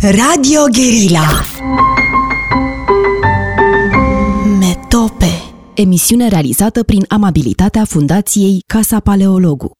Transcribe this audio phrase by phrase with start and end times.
[0.00, 1.26] Radio Guerilla
[4.58, 5.42] Metope
[5.74, 9.70] Emisiune realizată prin amabilitatea Fundației Casa Paleologu.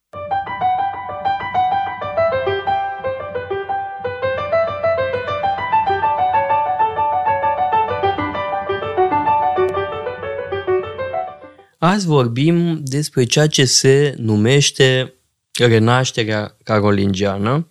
[11.78, 15.14] Azi vorbim despre ceea ce se numește
[15.58, 17.68] renașterea carolingiană.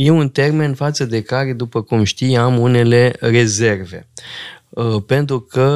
[0.00, 4.08] E un termen față de care, după cum știi, am unele rezerve.
[4.68, 5.66] Uh, pentru că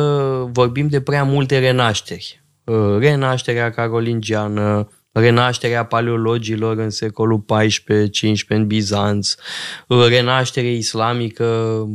[0.53, 2.43] vorbim de prea multe renașteri.
[2.65, 9.35] Uh, renașterea carolingiană, renașterea paleologilor în secolul XIV-XV în Bizanț,
[10.09, 11.87] renaștere islamică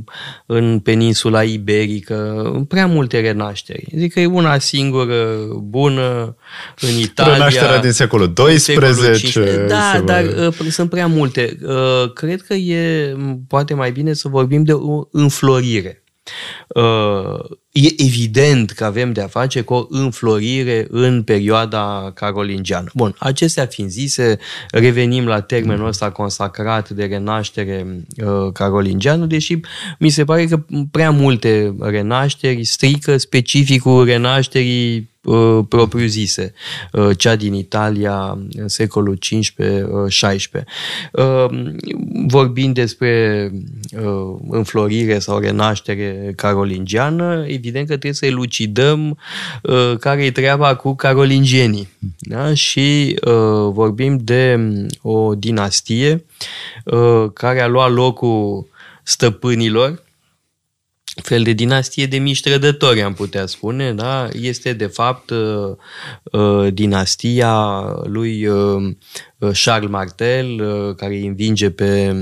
[0.46, 3.86] în peninsula iberică, prea multe renașteri.
[3.96, 6.36] Zic că e una singură bună
[6.80, 7.34] în Italia.
[7.34, 8.76] Renașterea din secolul XII.
[9.68, 11.58] Da, dar uh, sunt prea multe.
[11.64, 13.16] Uh, cred că e
[13.48, 16.04] poate mai bine să vorbim de o înflorire.
[17.78, 22.90] Uh, e evident că avem de-a face cu o înflorire în perioada carolingiană.
[22.94, 24.38] Bun, acestea fiind zise,
[24.72, 29.60] revenim la termenul ăsta consacrat de renaștere uh, carolingiană, deși
[30.00, 36.54] mi se pare că prea multe renașteri strică specificul renașterii Uh, propriu-zise,
[36.92, 40.50] uh, cea din Italia în secolul XV-XVI.
[41.12, 41.46] Uh,
[42.28, 43.52] vorbind despre
[44.50, 49.18] înflorire sau renaștere carolingiană, evident că trebuie să elucidăm
[50.00, 51.88] care e treaba cu carolingienii.
[52.20, 52.54] Da?
[52.54, 53.20] Și
[53.72, 54.60] vorbim de
[55.02, 56.26] o dinastie
[57.34, 58.68] care a luat locul
[59.04, 60.06] stăpânilor
[61.22, 64.28] fel de dinastie de mici trădători, am putea spune, da?
[64.42, 65.76] Este, de fapt, uh,
[66.24, 68.94] uh, dinastia lui uh,
[69.64, 70.62] Charles Martel,
[70.96, 72.16] care îi învinge pe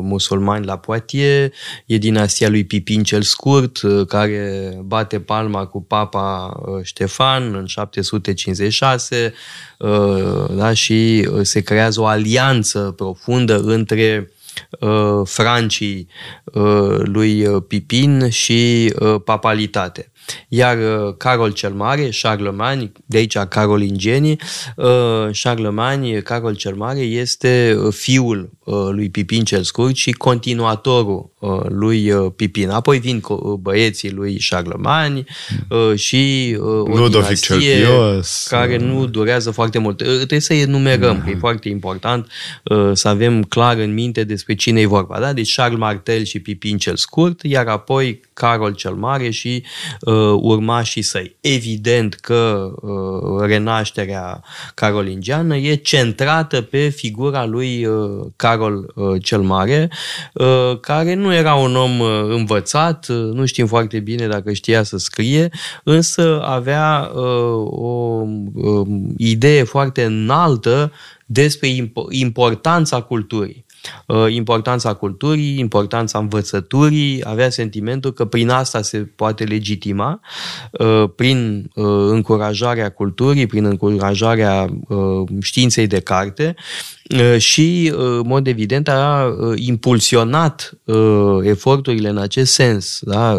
[0.00, 1.54] musulmani la Poitiers,
[1.86, 9.34] e dinastia lui Pipin cel Scurt, care bate palma cu papa Ștefan în 756,
[10.56, 10.72] da?
[10.72, 14.39] și se creează o alianță profundă între uh,
[15.24, 16.08] francii
[16.44, 20.09] uh, lui uh, Pipin și uh, papalitate.
[20.48, 24.40] Iar uh, Carol cel Mare, Charlemagne, de aici carolingenii,
[24.76, 24.86] uh,
[25.42, 28.50] Charlemagne, Carol cel Mare este uh, fiul
[28.90, 31.30] lui Pipin cel Scurt și continuatorul
[31.68, 32.68] lui Pipin.
[32.68, 33.22] Apoi vin
[33.60, 35.24] băieții lui Charlemagne
[35.94, 39.96] și o Ludovic cel Pios, care nu durează foarte mult.
[39.96, 41.24] Trebuie să enumerăm, uh-huh.
[41.24, 41.40] că e mhm.
[41.40, 42.26] foarte important
[42.92, 45.20] să avem clar în minte despre cine e vorba.
[45.20, 45.32] Da?
[45.32, 49.64] Deci Charles Martel și Pipin cel Scurt, iar apoi Carol cel Mare și
[50.00, 50.09] uh,
[50.40, 51.36] urmașii săi.
[51.40, 54.42] Evident că uh, renașterea
[54.74, 59.90] carolingiană e centrată pe figura lui uh, Carol uh, cel Mare,
[60.34, 64.82] uh, care nu era un om uh, învățat, uh, nu știm foarte bine dacă știa
[64.82, 65.48] să scrie,
[65.84, 67.22] însă avea uh,
[67.66, 70.92] o uh, idee foarte înaltă
[71.26, 71.68] despre
[72.08, 73.64] importanța culturii.
[74.06, 80.20] Uh, importanța culturii, importanța învățăturii, avea sentimentul că prin asta se poate legitima,
[80.70, 84.68] uh, prin uh, încurajarea culturii, prin încurajarea
[85.40, 86.54] științei de carte
[87.38, 90.72] și, în mod evident, a impulsionat
[91.42, 92.98] eforturile în acest sens.
[93.02, 93.36] Da?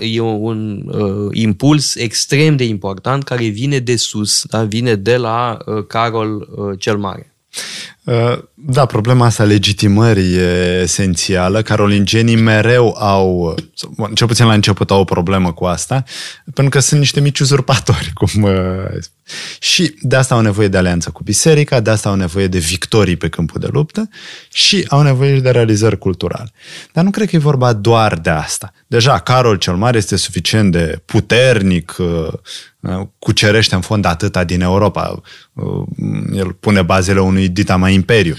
[0.00, 0.90] E un
[1.32, 4.64] impuls extrem de important care vine de sus, da?
[4.64, 6.48] vine de la Carol
[6.78, 7.34] cel Mare.
[8.04, 11.62] Uh, da, problema asta legitimării e esențială.
[11.62, 13.54] Carolingenii mereu au,
[14.14, 16.04] cel puțin la început au o problemă cu asta,
[16.44, 18.10] pentru că sunt niște mici uzurpatori.
[18.20, 18.52] Cum, uh,
[19.58, 23.16] și de asta au nevoie de alianță cu biserica, de asta au nevoie de victorii
[23.16, 24.08] pe câmpul de luptă
[24.52, 26.52] și au nevoie de realizări culturale.
[26.92, 28.72] Dar nu cred că e vorba doar de asta.
[28.86, 32.32] Deja, Carol cel Mare este suficient de puternic, uh,
[33.18, 35.22] cucerește în fond atâta din Europa.
[36.32, 38.34] El pune bazele unui dita mai imperiu,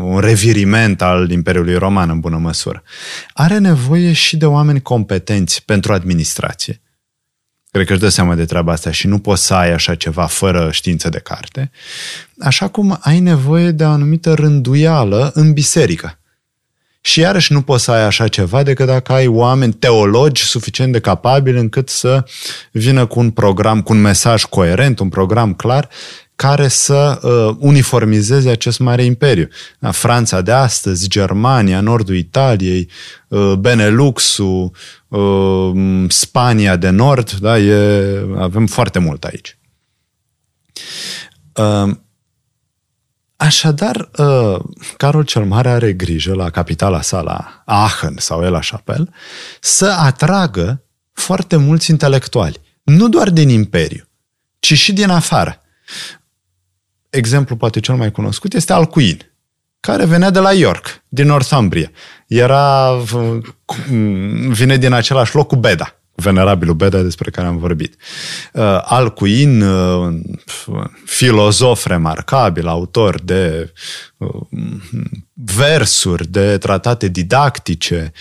[0.00, 2.82] un reviriment al Imperiului Roman în bună măsură.
[3.32, 6.80] Are nevoie și de oameni competenți pentru administrație.
[7.70, 10.26] Cred că își dă seama de treaba asta și nu poți să ai așa ceva
[10.26, 11.70] fără știință de carte.
[12.38, 16.18] Așa cum ai nevoie de o anumită rânduială în biserică.
[17.00, 21.00] Și iarăși nu poți să ai așa ceva decât dacă ai oameni teologi suficient de
[21.00, 22.24] capabili încât să
[22.72, 25.88] vină cu un program, cu un mesaj coerent, un program clar,
[26.38, 29.48] care să uh, uniformizeze acest mare imperiu.
[29.78, 32.88] Da, Franța de astăzi, Germania, nordul Italiei,
[33.28, 34.70] uh, Beneluxul,
[35.08, 39.58] uh, Spania de nord, da, e, avem foarte mult aici.
[41.54, 41.96] Uh,
[43.36, 44.58] Așadar, uh,
[44.96, 49.08] Carol cel Mare are grijă la capitala sa, la Aachen sau El Chapelle,
[49.60, 52.60] să atragă foarte mulți intelectuali.
[52.82, 54.04] Nu doar din Imperiu,
[54.58, 55.62] ci și din afară.
[57.10, 59.32] Exemplu poate cel mai cunoscut este Alcuin,
[59.80, 61.90] care venea de la York, din Northumbria.
[62.26, 62.92] Era,
[64.48, 67.96] vine din același loc cu Beda, venerabilul Beda despre care am vorbit.
[68.52, 70.14] Uh, Alcuin, uh,
[71.04, 73.72] filozof remarcabil, autor de
[74.16, 74.28] uh,
[75.32, 78.12] versuri, de tratate didactice,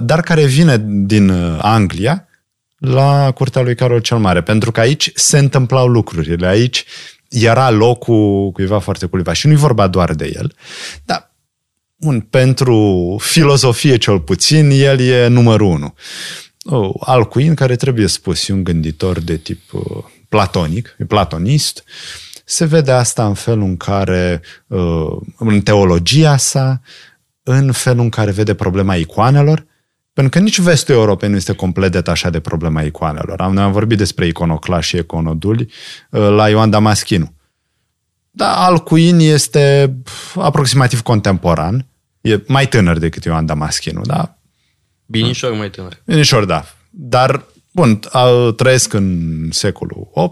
[0.00, 2.28] dar care vine din Anglia
[2.78, 6.84] la curtea lui Carol cel Mare, pentru că aici se întâmplau lucrurile, aici
[7.28, 10.54] era locul cuiva foarte cuiva și nu-i vorba doar de el,
[11.04, 11.34] dar
[11.98, 15.94] un, pentru filozofie cel puțin, el e numărul unu.
[16.64, 21.84] Oh, Alcuin, care trebuie spus, e un gânditor de tip uh, platonic, e platonist,
[22.44, 26.80] se vede asta în felul în care, uh, în teologia sa,
[27.42, 29.66] în felul în care vede problema icoanelor,
[30.18, 33.40] pentru că nici vestul Europei nu este complet detașat de problema icoanelor.
[33.40, 35.72] Am, am vorbit despre iconoclași și iconoduli
[36.10, 37.34] uh, la Ioan Damaschinu.
[38.30, 39.96] Dar Alcuin este
[40.34, 41.86] aproximativ contemporan.
[42.20, 44.38] E mai tânăr decât Ioan Damaschinu, da?
[45.06, 46.02] Binișor mai tânăr.
[46.04, 46.64] Binișor, da.
[46.90, 48.00] Dar, bun,
[48.56, 50.30] trăiesc în secolul VIII.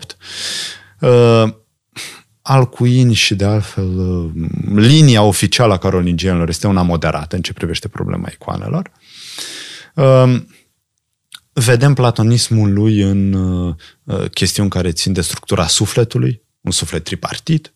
[1.12, 1.52] Uh,
[2.42, 4.30] Alcuin și, de altfel, uh,
[4.74, 8.90] linia oficială a carolingienilor este una moderată în ce privește problema icoanelor.
[8.90, 9.04] Um,
[11.52, 17.72] vedem platonismul lui în uh, uh, chestiuni care țin de structura sufletului, un suflet tripartit.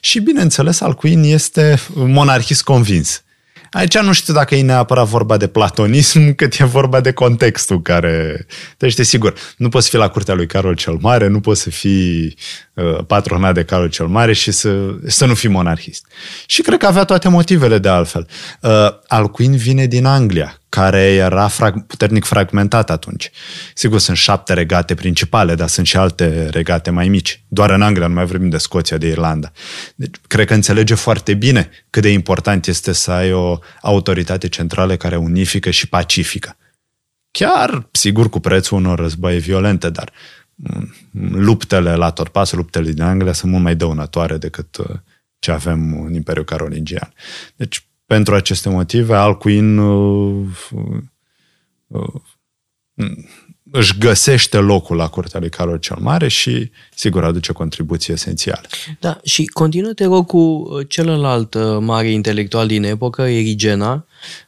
[0.00, 3.20] Și, bineînțeles, Alcuin este monarhist convins.
[3.70, 8.46] Aici nu știu dacă e neapărat vorba de platonism, cât e vorba de contextul care...
[8.76, 12.36] Deci, sigur, nu poți fi la curtea lui Carol cel Mare, nu poți să fii
[12.74, 16.06] uh, patronat de Carol cel Mare și să, să nu fii monarhist.
[16.46, 18.28] Și cred că avea toate motivele de altfel.
[18.60, 18.70] Uh,
[19.06, 23.30] Alcuin vine din Anglia, care era frag- puternic fragmentat atunci.
[23.74, 27.44] Sigur, sunt șapte regate principale, dar sunt și alte regate mai mici.
[27.48, 29.52] Doar în Anglia, nu mai vorbim de Scoția, de Irlanda.
[29.94, 34.96] Deci, cred că înțelege foarte bine cât de important este să ai o autoritate centrală
[34.96, 36.56] care unifică și pacifică.
[37.30, 40.10] Chiar, sigur, cu prețul unor războaie violente, dar
[40.54, 40.94] mm,
[41.32, 44.86] luptele la tot pasul, luptele din Anglia sunt mult mai dăunătoare decât uh,
[45.38, 47.12] ce avem în Imperiul Carolingian.
[47.56, 50.46] Deci, pentru aceste motive, Alcuin uh,
[51.86, 52.20] uh,
[53.70, 58.68] își găsește locul la curtea lui Carol cel Mare și, sigur, aduce contribuții esențiale.
[59.00, 64.06] Da, și continuă, te rog, cu uh, celălalt uh, mare intelectual din epocă, Erigena,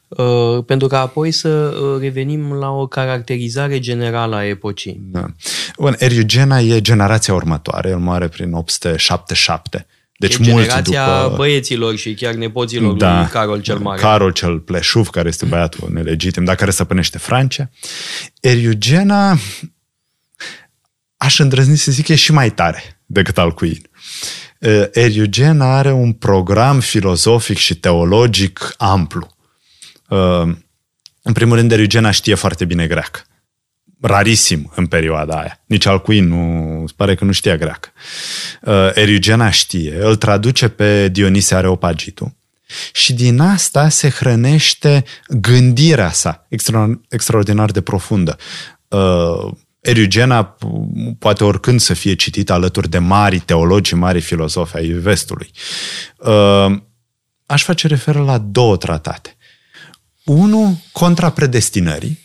[0.09, 5.01] uh, pentru că apoi să revenim la o caracterizare generală a epocii.
[5.05, 5.27] Da.
[5.79, 9.87] Bun, Erigena e generația următoare, el moare prin 877
[10.19, 11.37] deci e generația după...
[11.37, 14.01] băieților și chiar nepoților da, lui Carol cel Mare.
[14.01, 17.71] Carol cel Pleșuf, care este băiatul nelegitim, dar care stăpânește Francia.
[18.41, 19.39] Eriugena,
[21.17, 23.91] aș îndrăzni să zic, e și mai tare decât Alcuin.
[24.93, 29.37] Eriugena are un program filozofic și teologic amplu.
[31.23, 33.28] În primul rând, Eriugena știe foarte bine greacă
[34.01, 35.63] rarisim în perioada aia.
[35.67, 37.93] Nici Alcuin nu, îți pare că nu știa greacă.
[38.63, 42.37] Uh, Erigena știe, îl traduce pe Dionise Areopagitu
[42.93, 48.37] și din asta se hrănește gândirea sa, extra, extraordinar de profundă.
[48.89, 50.57] Uh, Erigena
[51.19, 55.51] poate oricând să fie citită alături de mari teologi, mari filozofi ai vestului.
[56.17, 56.81] Uh,
[57.47, 59.37] aș face referă la două tratate.
[60.25, 62.19] Unul contra predestinării,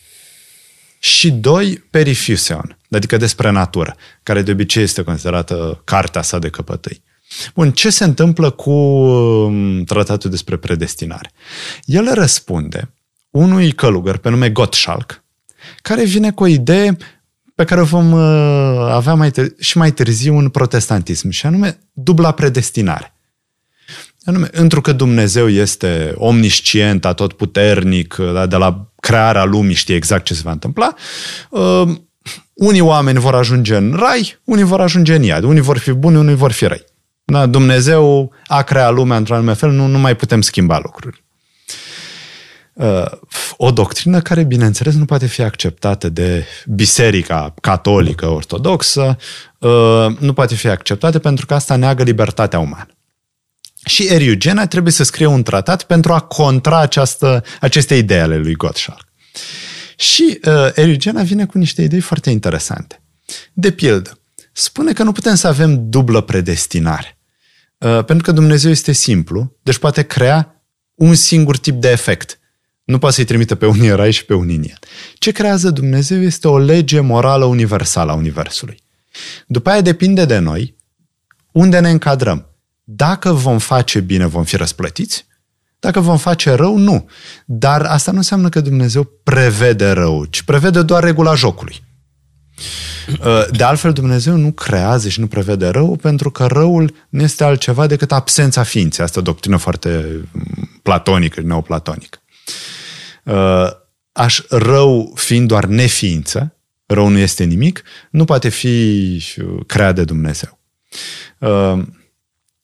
[1.03, 7.03] și doi, Perifusion, adică despre natură, care de obicei este considerată cartea sa de căpătâi.
[7.55, 11.31] Bun, ce se întâmplă cu um, tratatul despre predestinare?
[11.85, 12.93] El răspunde
[13.29, 15.23] unui călugăr pe nume Gottschalk,
[15.81, 16.97] care vine cu o idee
[17.55, 21.79] pe care o vom uh, avea mai târziu, și mai târziu în protestantism, și anume
[21.93, 23.15] dubla predestinare.
[24.23, 30.41] Anume, întrucă Dumnezeu este omniscient, atotputernic, da, de la crearea lumii știe exact ce se
[30.43, 30.93] va întâmpla,
[31.49, 31.87] uh,
[32.53, 36.17] unii oameni vor ajunge în rai, unii vor ajunge în iad, unii vor fi buni,
[36.17, 36.85] unii vor fi răi.
[37.23, 41.23] Da, Dumnezeu a creat lumea într-un anume fel, nu, nu mai putem schimba lucruri.
[42.73, 43.05] Uh,
[43.57, 49.17] o doctrină care, bineînțeles, nu poate fi acceptată de biserica catolică ortodoxă,
[49.59, 52.87] uh, nu poate fi acceptată pentru că asta neagă libertatea umană.
[53.85, 58.53] Și Eriugena trebuie să scrie un tratat pentru a contra această, aceste idei ale lui
[58.53, 59.11] Gottschalk.
[59.97, 63.01] Și uh, Eriugena vine cu niște idei foarte interesante.
[63.53, 64.19] De pildă,
[64.51, 67.17] spune că nu putem să avem dublă predestinare.
[67.77, 72.39] pentru că Dumnezeu este simplu, deci poate crea un singur tip de efect.
[72.83, 74.85] Nu poate să-i trimită pe unii în rai și pe unii în iad.
[75.13, 78.83] Ce creează Dumnezeu este o lege morală universală a Universului.
[79.47, 80.75] După aia depinde de noi
[81.51, 82.52] unde ne încadrăm.
[82.95, 85.25] Dacă vom face bine, vom fi răsplătiți.
[85.79, 87.09] Dacă vom face rău, nu.
[87.45, 91.83] Dar asta nu înseamnă că Dumnezeu prevede rău, ci prevede doar regula jocului.
[93.07, 97.43] Uh, de altfel, Dumnezeu nu creează și nu prevede rău, pentru că răul nu este
[97.43, 99.03] altceva decât absența ființei.
[99.03, 100.21] Asta e o doctrină foarte
[100.81, 102.17] platonică, neoplatonică.
[103.23, 103.67] Uh,
[104.11, 109.21] aș rău fiind doar neființă, rău nu este nimic, nu poate fi
[109.67, 110.59] creat de Dumnezeu.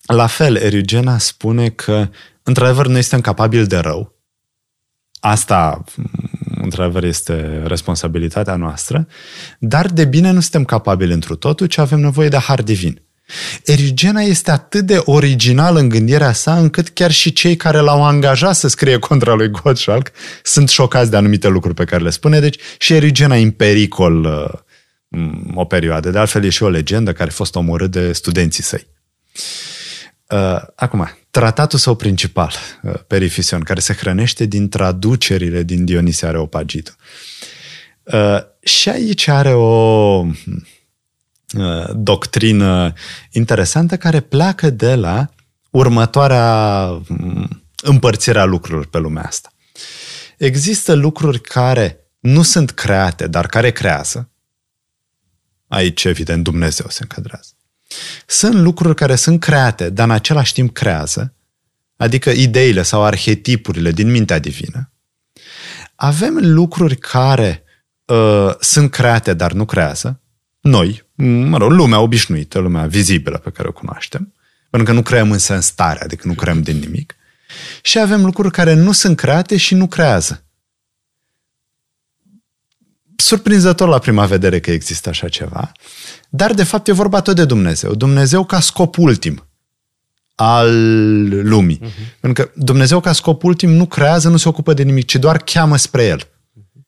[0.10, 2.10] Uh, la fel, Erigena spune că,
[2.44, 4.18] într-adevăr, noi suntem capabili de rău.
[5.20, 5.84] Asta,
[6.62, 9.08] într-adevăr, este responsabilitatea noastră,
[9.60, 13.02] dar de bine nu suntem capabili întru totul, ci avem nevoie de har divin.
[13.66, 18.56] Erigena este atât de original în gândirea sa, încât chiar și cei care l-au angajat
[18.56, 20.12] să scrie contra lui Gottschalk
[20.44, 24.24] sunt șocați de anumite lucruri pe care le spune, deci și Erigena e în pericol
[24.24, 26.10] uh, o perioadă.
[26.10, 28.88] De altfel e și o legendă care a fost omorât de studenții săi.
[28.88, 29.79] Uh,
[30.76, 36.96] acum, tratatul său principal, uh, Perifision, care se hrănește din traducerile din Dionisia Areopagitul.
[38.04, 42.94] Uh, și aici are o uh, doctrină
[43.32, 45.30] interesantă care pleacă de la
[45.70, 49.54] următoarea um, împărțire a lucrurilor pe lumea asta.
[50.38, 54.30] Există lucruri care nu sunt create, dar care creează.
[55.68, 57.50] Aici, evident, Dumnezeu se încadrează.
[58.26, 61.34] Sunt lucruri care sunt create, dar în același timp creează,
[61.98, 64.92] adică ideile sau arhetipurile din mintea divină.
[65.96, 67.64] Avem lucruri care
[68.06, 70.22] uh, sunt create, dar nu creează.
[70.60, 74.34] Noi, mă rog, lumea obișnuită, lumea vizibilă pe care o cunoaștem,
[74.70, 77.16] pentru că nu creăm în sens tare, adică nu creăm din nimic.
[77.82, 80.44] Și avem lucruri care nu sunt create și nu creează.
[83.22, 85.72] Surprinzător la prima vedere că există așa ceva,
[86.30, 87.96] dar de fapt e vorba tot de Dumnezeu.
[87.96, 89.44] Dumnezeu ca scop ultim
[90.36, 90.70] al
[91.48, 91.80] lumii.
[91.84, 92.20] Uh-huh.
[92.20, 95.38] Pentru că Dumnezeu ca scop ultim nu creează, nu se ocupă de nimic, ci doar
[95.38, 96.28] cheamă spre El.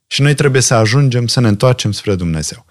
[0.08, 2.66] Și noi trebuie să ajungem să ne întoarcem spre Dumnezeu.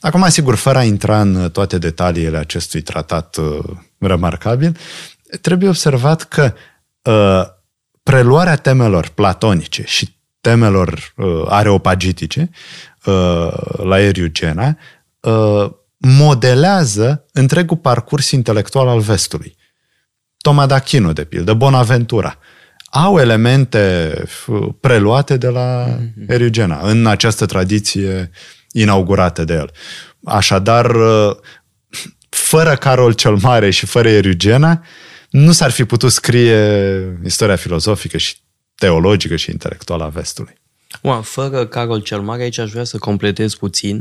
[0.00, 3.58] Acum, sigur, fără a intra în toate detaliile acestui tratat uh,
[3.98, 4.76] remarcabil,
[5.40, 6.54] trebuie observat că
[7.02, 7.42] uh,
[8.02, 12.91] preluarea temelor platonice și temelor uh, areopagitice uh,
[13.82, 14.78] la Eriugena
[15.20, 19.56] uh, modelează întregul parcurs intelectual al vestului.
[20.36, 22.38] Toma d'Achino, de pildă, Bonaventura,
[22.90, 24.12] au elemente
[24.80, 26.30] preluate de la mhm.
[26.32, 28.30] Eriugena, în această tradiție
[28.70, 29.70] inaugurată de el.
[30.24, 30.96] Așadar,
[32.28, 34.84] fără Carol cel Mare și fără Eriugena,
[35.30, 38.36] nu s-ar fi putut scrie istoria filozofică și
[38.74, 40.61] teologică și intelectuală a vestului.
[41.00, 44.00] Ua, fără Carol cel Mare, aici aș vrea să completez puțin,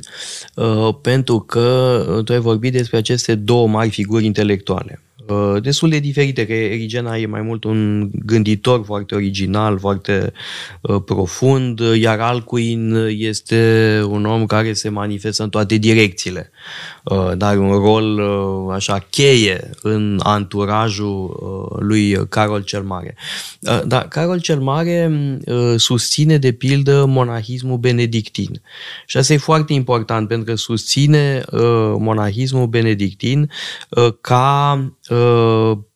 [0.56, 5.02] uh, pentru că tu ai vorbit despre aceste două mari figuri intelectuale.
[5.28, 10.34] Uh, destul de diferite, că Erigena e mai mult un gânditor foarte original, foarte
[10.82, 17.01] uh, profund, iar Alcuin este un om care se manifestă în toate direcțiile, uh,
[17.38, 23.16] dar un rol uh, așa cheie în anturajul uh, lui Carol cel Mare.
[23.60, 25.12] Uh, dar Carol cel Mare
[25.46, 28.62] uh, susține de pildă monahismul benedictin
[29.06, 31.60] și asta e foarte important pentru că susține uh,
[31.98, 33.52] monahismul benedictin
[33.90, 34.74] uh, ca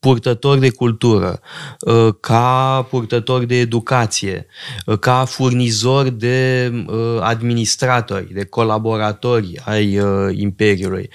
[0.05, 1.39] uh, purtător de cultură,
[1.79, 4.45] uh, ca purtător de educație,
[4.85, 9.99] uh, ca furnizor de uh, administratori, de colaboratori ai
[10.31, 11.09] Imperiului.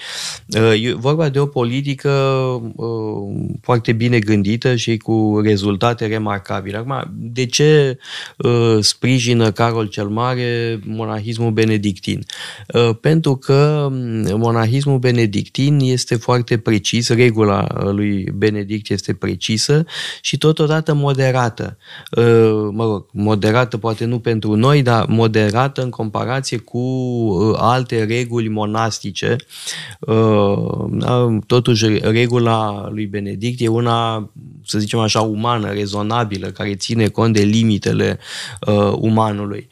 [0.83, 2.11] E vorba de o politică
[3.63, 6.77] foarte bine gândită și cu rezultate remarcabile.
[6.77, 7.99] Acum, de ce
[8.81, 12.25] sprijină Carol cel Mare monahismul benedictin?
[13.01, 13.89] Pentru că
[14.37, 19.85] monahismul benedictin este foarte precis, regula lui Benedict strict, este precisă
[20.21, 21.77] și totodată moderată.
[22.11, 28.05] Uh, mă rog, moderată poate nu pentru noi, dar moderată în comparație cu uh, alte
[28.05, 29.37] reguli monastice.
[30.01, 34.31] Uh, da, totuși, regula lui Benedict e una,
[34.65, 38.19] să zicem așa, umană, rezonabilă, care ține cont de limitele
[38.95, 39.69] umanului.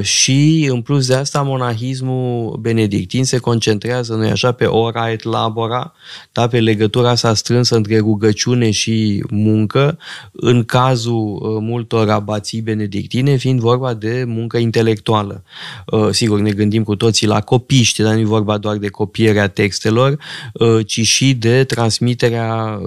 [0.00, 5.92] Și, în plus de asta, monahismul benedictin se concentrează, nu așa, pe ora et labora,
[6.32, 9.98] da, pe legătura sa strânsă între rugăciune rugăciune și muncă,
[10.32, 15.42] în cazul uh, multor abații benedictine, fiind vorba de muncă intelectuală.
[15.86, 19.48] Uh, sigur, ne gândim cu toții la copiști, dar nu e vorba doar de copierea
[19.48, 20.18] textelor,
[20.52, 22.80] uh, ci și de transmiterea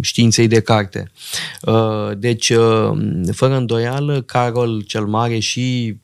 [0.00, 1.10] științei de carte.
[2.18, 2.52] Deci,
[3.32, 5.96] fără îndoială, Carol cel Mare și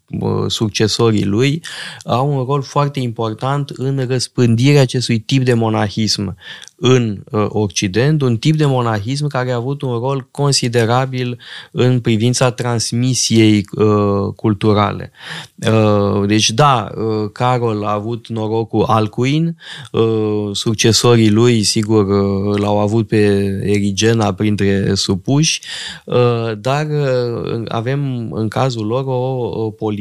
[0.47, 1.63] succesorii lui
[2.05, 6.37] au un rol foarte important în răspândirea acestui tip de monahism
[6.81, 11.39] în uh, Occident, un tip de monahism care a avut un rol considerabil
[11.71, 15.13] în privința transmisiei uh, culturale.
[15.57, 19.57] Uh, deci da, uh, Carol a avut norocul Alcuin,
[19.93, 23.17] uh, succesorii lui, sigur, uh, l-au avut pe
[23.63, 25.61] Erigena printre supuși,
[26.05, 29.99] uh, dar uh, avem în cazul lor o, o politică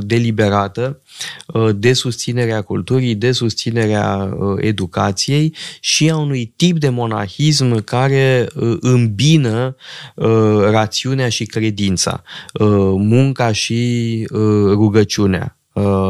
[0.00, 1.00] deliberată
[1.46, 8.48] uh, de susținerea culturii, de susținerea uh, educației și a unui tip de monahism care
[8.54, 9.76] uh, îmbină
[10.14, 10.26] uh,
[10.70, 14.26] rațiunea și credința, uh, munca și
[14.66, 15.56] rugăciunea.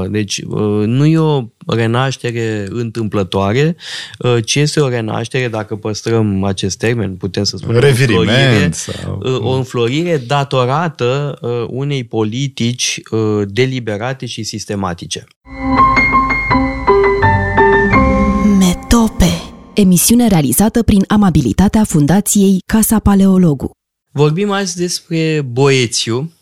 [0.08, 0.42] Deci
[0.84, 3.76] nu e o renaștere întâmplătoare,
[4.44, 9.18] ci este o renaștere, dacă păstrăm acest termen, putem să spunem Reviriment o sau...
[9.42, 11.38] o înflorire datorată
[11.70, 13.00] unei politici
[13.46, 15.24] deliberate și sistematice.
[19.74, 23.70] emisiune realizată prin amabilitatea Fundației Casa Paleologu.
[24.12, 26.32] Vorbim azi despre Boețiu,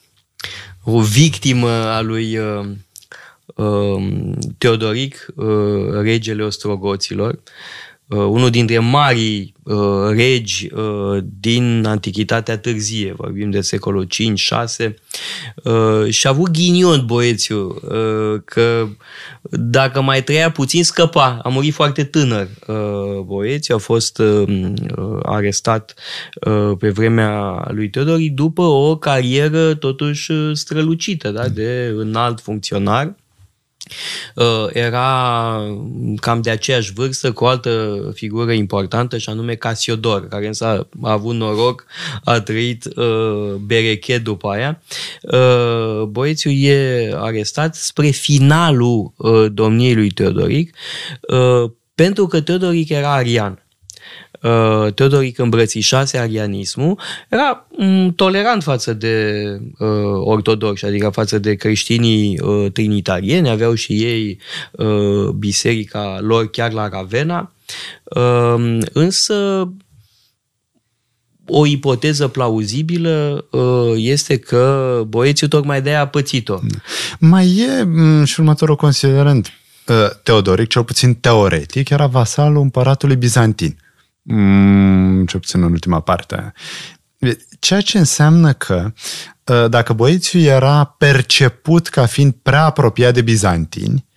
[0.84, 2.66] o victimă a lui uh, uh,
[4.58, 7.38] Teodoric, uh, regele ostrogoților,
[8.06, 14.94] uh, unul dintre marii uh, regi uh, din Antichitatea târzie, vorbim de secolul 5-6,
[15.64, 18.86] uh, și a avut ghinion Boețiu, uh, că
[19.50, 21.40] dacă mai trăia puțin, scăpa.
[21.42, 25.94] A murit foarte tânăr uh, Boețiu, a fost uh, uh, arestat
[26.46, 31.48] uh, pe vremea lui Teodoric după o carieră totuși uh, strălucită, da?
[31.48, 33.19] de înalt funcționar Uh,
[34.72, 35.54] era
[36.20, 41.12] cam de aceeași vârstă cu o altă figură importantă și anume Casiodor, care însă a
[41.12, 41.84] avut noroc,
[42.24, 44.82] a trăit uh, berechet după aia.
[45.22, 49.12] Uh, Boețiu e arestat spre finalul
[49.52, 50.76] domniei lui Teodoric,
[51.94, 53.64] pentru că Teodoric era arian.
[54.42, 56.98] Uh, Teodoric îmbrățișase arianismul,
[57.28, 59.44] era um, tolerant față de
[59.78, 59.88] uh,
[60.24, 64.38] ortodoxi, adică față de creștinii uh, trinitarieni, aveau și ei
[64.70, 67.52] uh, biserica lor chiar la Ravenna,
[68.04, 69.68] uh, însă
[71.46, 76.58] o ipoteză plauzibilă uh, este că Boețiu tocmai de-aia a pățit-o.
[77.18, 79.52] Mai e mm, și următorul considerent.
[79.86, 83.76] Uh, Teodoric, cel puțin teoretic, era vasalul împăratului bizantin
[84.22, 86.52] mm, ce puțin în ultima parte.
[87.58, 88.92] Ceea ce înseamnă că
[89.48, 94.08] ă, dacă Boețiu era perceput ca fiind prea apropiat de bizantini,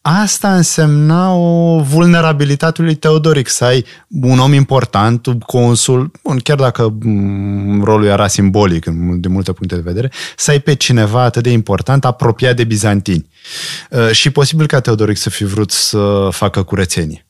[0.00, 6.56] asta însemna o vulnerabilitate lui Teodoric, să ai un om important, un consul, bun, chiar
[6.56, 8.84] dacă mm, rolul era simbolic
[9.18, 13.28] din multe puncte de vedere, să ai pe cineva atât de important apropiat de bizantini.
[13.92, 17.25] Ă, și posibil ca Teodoric să fi vrut să facă curățenie.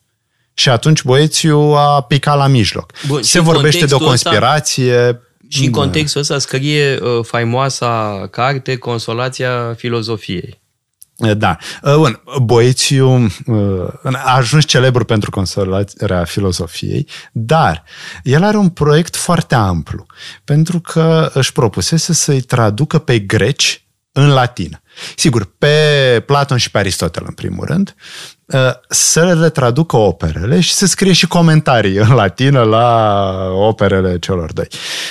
[0.58, 2.92] Și atunci Boețiu a picat la mijloc.
[3.06, 5.06] Bun, Se vorbește de o conspirație.
[5.08, 10.60] Ăsta, și în contextul ăsta scrie uh, faimoasa carte Consolația filozofiei.
[11.36, 11.56] Da.
[11.82, 17.84] Uh, bun, Boețiu uh, a ajuns celebru pentru consolarea filozofiei, dar
[18.22, 20.06] el are un proiect foarte amplu,
[20.44, 24.82] pentru că își propusese să-i traducă pe greci în latină.
[25.16, 28.35] Sigur, pe Platon și pe Aristotel, în primul rând, uh,
[28.88, 34.68] să le traducă operele și să scrie și comentarii în latină la operele celor doi.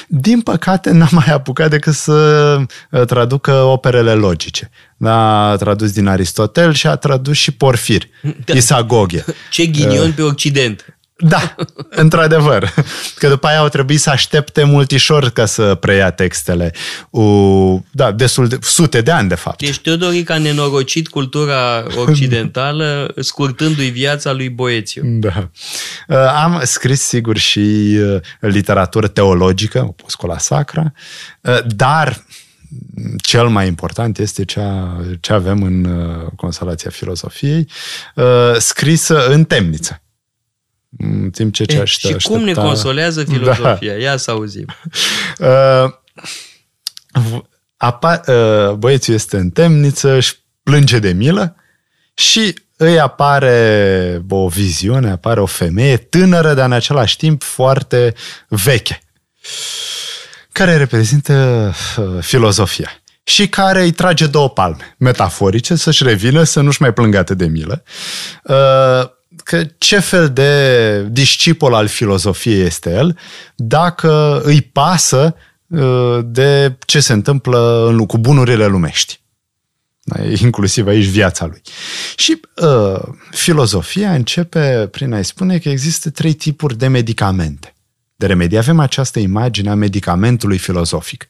[0.07, 2.57] Din păcate, n-am mai apucat decât să
[2.89, 4.69] uh, traducă operele logice.
[4.99, 8.03] A tradus din Aristotel și a tradus și Porfir,
[8.45, 8.53] da.
[8.53, 9.25] Isagoghe.
[9.49, 10.94] Ce ghinion uh, pe Occident!
[11.17, 11.55] Da,
[12.03, 12.73] într-adevăr.
[13.15, 16.73] Că după aia au trebuit să aștepte multișor ca să preia textele.
[17.09, 19.59] U, da, destul de, sute de ani, de fapt.
[19.59, 25.01] Deci Teodoric a nenorocit cultura occidentală scurtându-i viața lui Boețiu.
[25.05, 25.49] Da.
[26.07, 30.91] Uh, am scris, sigur, și uh, literatură teologică, o poscola sacra,
[31.41, 32.25] uh, dar
[33.21, 35.87] cel mai important este cea, ce avem în
[36.35, 37.69] Consolația Filozofiei,
[38.57, 39.99] scrisă în temniță
[40.97, 42.17] în timp ce ce aștepta...
[42.17, 43.31] Și cum ne consolează da.
[43.33, 43.93] filozofia?
[43.93, 43.99] Da.
[43.99, 44.65] Ia să auzim.
[45.39, 45.91] Uh,
[47.77, 51.55] apa, uh, băiețul este în temniță, își plânge de milă
[52.13, 58.13] și îi apare o viziune, apare o femeie tânără, dar în același timp foarte
[58.47, 58.99] veche,
[60.51, 62.89] care reprezintă uh, filozofia
[63.23, 67.45] și care îi trage două palme metaforice să-și revină, să nu-și mai plângă atât de
[67.45, 67.83] milă.
[68.43, 69.09] Uh,
[69.45, 73.17] că ce fel de discipol al filozofiei este el
[73.55, 75.35] dacă îi pasă
[75.67, 79.19] uh, de ce se întâmplă în, cu bunurile lumești.
[80.03, 81.61] Da, inclusiv aici viața lui.
[82.15, 87.75] Și uh, filozofia începe prin a-i spune că există trei tipuri de medicamente.
[88.15, 91.27] De remedii avem această imagine a medicamentului filozofic.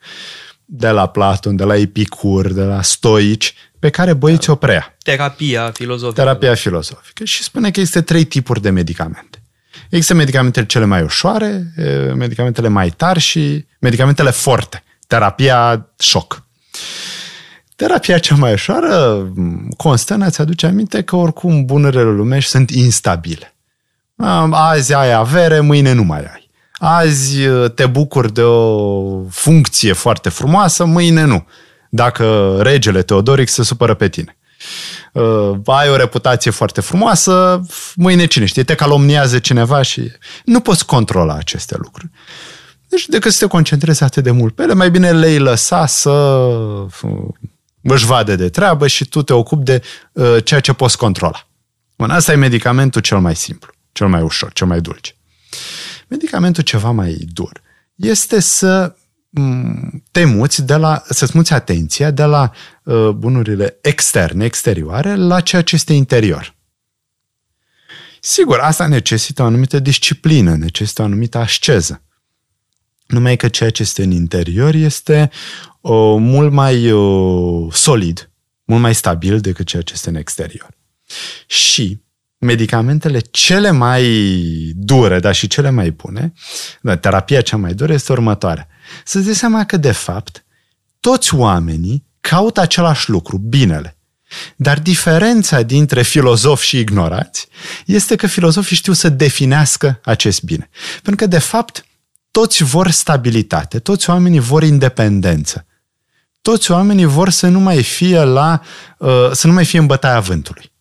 [0.66, 3.54] De la Platon, de la Epicur, de la Stoici,
[3.86, 4.96] pe care băieții o prea.
[5.04, 6.22] Terapia filozofică.
[6.22, 7.24] Terapia filozofică.
[7.24, 9.44] Și spune că există trei tipuri de medicamente.
[9.90, 11.74] Există medicamentele cele mai ușoare,
[12.16, 14.84] medicamentele mai tari și medicamentele forte.
[15.08, 16.44] Terapia șoc.
[17.76, 19.24] Terapia cea mai ușoară
[19.78, 23.56] constă în a-ți aduce aminte că oricum bunurile lumești sunt instabile.
[24.52, 26.50] Azi ai avere, mâine nu mai ai.
[26.74, 27.38] Azi
[27.76, 31.46] te bucuri de o funcție foarte frumoasă, mâine nu
[31.90, 34.38] dacă regele Teodoric se supără pe tine.
[35.14, 37.62] Uh, ai o reputație foarte frumoasă,
[37.96, 40.12] mâine cine știe, te calomniază cineva și
[40.46, 42.10] nu poți controla aceste lucruri.
[42.88, 46.10] Deci decât să te concentrezi atât de mult pe ele, mai bine le-ai lăsa să
[46.10, 47.28] uh,
[47.82, 51.48] își vadă de treabă și tu te ocupi de uh, ceea ce poți controla.
[51.96, 55.16] Bun, asta e medicamentul cel mai simplu, cel mai ușor, cel mai dulce.
[56.08, 57.62] Medicamentul ceva mai dur
[57.96, 58.96] este să
[60.12, 62.52] te muți de la, să-ți muți atenția de la
[62.84, 66.56] uh, bunurile externe, exterioare, la ceea ce este interior.
[68.20, 72.02] Sigur, asta necesită o anumită disciplină, necesită o anumită asceză.
[73.06, 75.30] Numai că ceea ce este în interior este
[75.82, 78.30] uh, mult mai uh, solid,
[78.64, 80.70] mult mai stabil decât ceea ce este în exterior.
[81.48, 82.02] Și
[82.38, 84.04] medicamentele cele mai
[84.76, 86.34] dure, dar și cele mai bune,
[86.82, 88.68] da, terapia cea mai dură este următoarea
[89.04, 90.46] să-ți dai seama că, de fapt,
[91.00, 93.98] toți oamenii caută același lucru, binele.
[94.56, 97.48] Dar diferența dintre filozofi și ignorați
[97.86, 100.70] este că filozofii știu să definească acest bine.
[101.02, 101.86] Pentru că, de fapt,
[102.32, 105.66] toți vor stabilitate, toți oamenii vor independență.
[106.42, 108.62] Toți oamenii vor să nu mai fie la,
[108.98, 110.72] uh, să nu mai fie în bătaia vântului.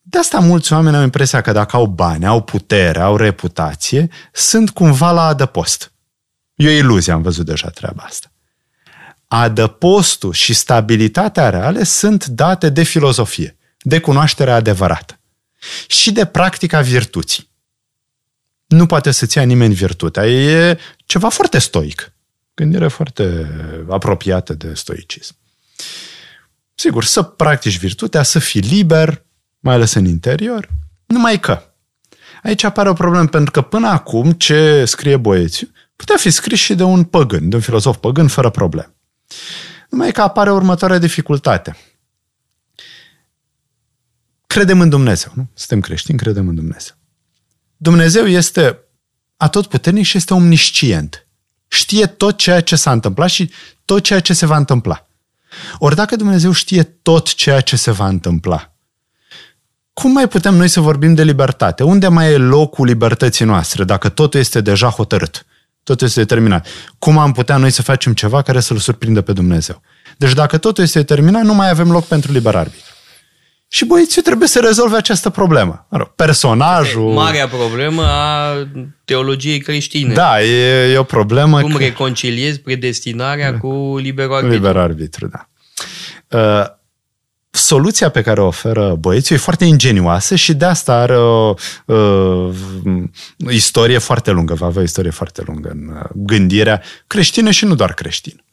[0.00, 4.70] De asta mulți oameni au impresia că dacă au bani, au putere, au reputație, sunt
[4.70, 5.91] cumva la adăpost.
[6.62, 8.32] E o iluzie, am văzut deja treaba asta.
[9.26, 15.18] Adăpostul și stabilitatea reale sunt date de filozofie, de cunoașterea adevărată
[15.86, 17.50] și de practica virtuții.
[18.66, 20.26] Nu poate să-ți ia nimeni virtutea.
[20.26, 22.12] E ceva foarte stoic.
[22.54, 23.50] Gândire foarte
[23.88, 25.36] apropiată de stoicism.
[26.74, 29.24] Sigur, să practici virtutea, să fii liber,
[29.58, 30.68] mai ales în interior,
[31.06, 31.62] numai că.
[32.42, 35.68] Aici apare o problemă, pentru că până acum ce scrie Boețiu
[36.02, 38.94] putea fi scris și de un păgân, de un filozof păgân, fără probleme.
[39.90, 41.76] Numai că apare următoarea dificultate.
[44.46, 45.48] Credem în Dumnezeu, nu?
[45.54, 46.94] Suntem creștini, credem în Dumnezeu.
[47.76, 48.78] Dumnezeu este
[49.36, 51.26] atotputernic și este omniscient.
[51.68, 53.50] Știe tot ceea ce s-a întâmplat și
[53.84, 55.08] tot ceea ce se va întâmpla.
[55.78, 58.74] Ori dacă Dumnezeu știe tot ceea ce se va întâmpla,
[59.92, 61.82] cum mai putem noi să vorbim de libertate?
[61.82, 65.46] Unde mai e locul libertății noastre dacă totul este deja hotărât?
[65.84, 66.66] Totul este determinat.
[66.98, 69.82] Cum am putea noi să facem ceva care să-L surprindă pe Dumnezeu?
[70.16, 72.90] Deci dacă totul este determinat, nu mai avem loc pentru liber arbitru.
[73.68, 75.86] Și băieții trebuie să rezolve această problemă.
[76.16, 77.12] Personajul...
[77.12, 78.54] Marea problemă a
[79.04, 80.14] teologiei creștine.
[80.14, 81.60] Da, e, e o problemă...
[81.60, 81.78] Cum că...
[81.78, 83.58] reconciliezi predestinarea da.
[83.58, 84.56] cu liberul arbitru.
[84.56, 85.48] Liber arbitru, da.
[86.38, 86.66] Uh,
[87.54, 91.54] soluția pe care o oferă băieții e foarte ingenioasă și de asta are o
[91.86, 92.54] uh,
[93.50, 97.74] istorie foarte lungă, va avea o istorie foarte lungă în uh, gândirea creștină și nu
[97.74, 98.44] doar creștină.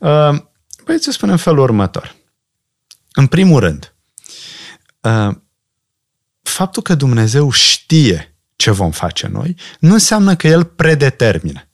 [0.00, 0.38] Uh,
[0.84, 2.14] băieții spune în felul următor.
[3.12, 3.94] În primul rând,
[5.00, 5.34] uh,
[6.42, 11.64] faptul că Dumnezeu știe ce vom face noi, nu înseamnă că El predetermină.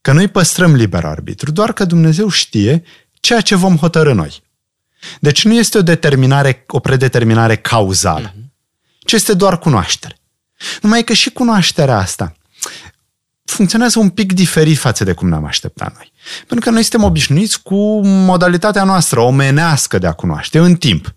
[0.00, 2.82] Că noi păstrăm liber arbitru, doar că Dumnezeu știe
[3.20, 4.42] ceea ce vom hotărâ noi.
[5.20, 8.98] Deci nu este o determinare, o predeterminare cauzală, uh-huh.
[8.98, 10.16] ci este doar cunoaștere.
[10.80, 12.32] Numai că și cunoașterea asta
[13.44, 16.12] funcționează un pic diferit față de cum ne-am așteptat noi.
[16.46, 21.14] Pentru că noi suntem obișnuiți cu modalitatea noastră omenească de a cunoaște în timp.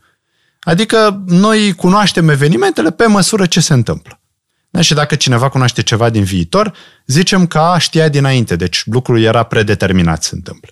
[0.59, 4.19] Adică noi cunoaștem evenimentele pe măsură ce se întâmplă.
[4.69, 4.81] Da?
[4.81, 6.73] Și dacă cineva cunoaște ceva din viitor,
[7.05, 10.69] zicem că a, știa dinainte, deci lucrul era predeterminat să se întâmple.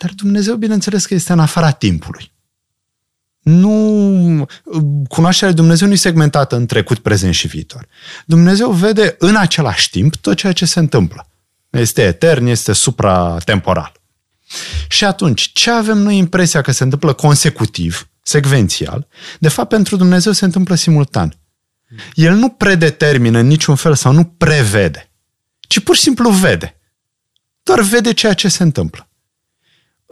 [0.00, 2.32] Dar Dumnezeu, bineînțeles că este în afara timpului.
[3.40, 4.46] nu,
[5.08, 7.86] cunoașterea lui Dumnezeu nu e segmentată în trecut, prezent și viitor.
[8.26, 11.28] Dumnezeu vede în același timp tot ceea ce se întâmplă.
[11.70, 13.92] Este etern, este supratemporal.
[14.88, 19.06] Și atunci, ce avem noi impresia că se întâmplă consecutiv, secvențial,
[19.38, 21.34] de fapt pentru Dumnezeu se întâmplă simultan.
[22.14, 25.10] El nu predetermină în niciun fel sau nu prevede,
[25.60, 26.80] ci pur și simplu vede.
[27.62, 29.09] Doar vede ceea ce se întâmplă.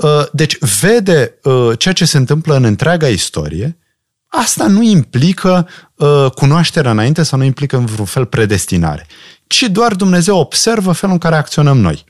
[0.02, 3.78] Uh, deci vede uh, ceea ce se întâmplă în întreaga istorie,
[4.26, 9.06] asta nu implică uh, cunoașterea înainte sau nu implică în vreun fel predestinare,
[9.46, 12.04] ci doar Dumnezeu observă felul în care acționăm noi.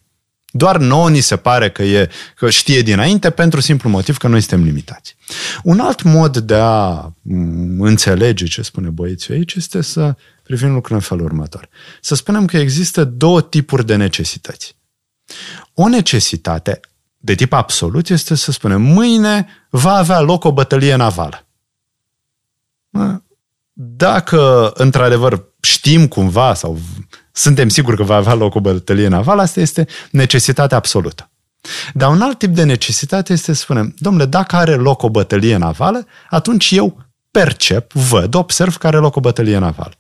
[0.51, 4.41] Doar nouă ni se pare că, e, că știe dinainte pentru simplu motiv că noi
[4.41, 5.17] suntem limitați.
[5.63, 10.97] Un alt mod de a mm, înțelege ce spune băieții aici este să privim lucrurile
[10.97, 11.69] în felul următor.
[12.01, 14.77] Să spunem că există două tipuri de necesități.
[15.75, 16.81] O necesitate
[17.19, 21.47] de tip absolut este să spunem mâine va avea loc o bătălie navală.
[23.73, 26.79] Dacă într-adevăr știm cumva sau
[27.33, 31.31] suntem siguri că va avea loc o bătălie navală, asta este necesitatea absolută.
[31.95, 35.57] Dar un alt tip de necesitate este să spunem, domnule, dacă are loc o bătălie
[35.57, 39.93] navală, atunci eu percep, văd, observ că are loc o bătălie navală.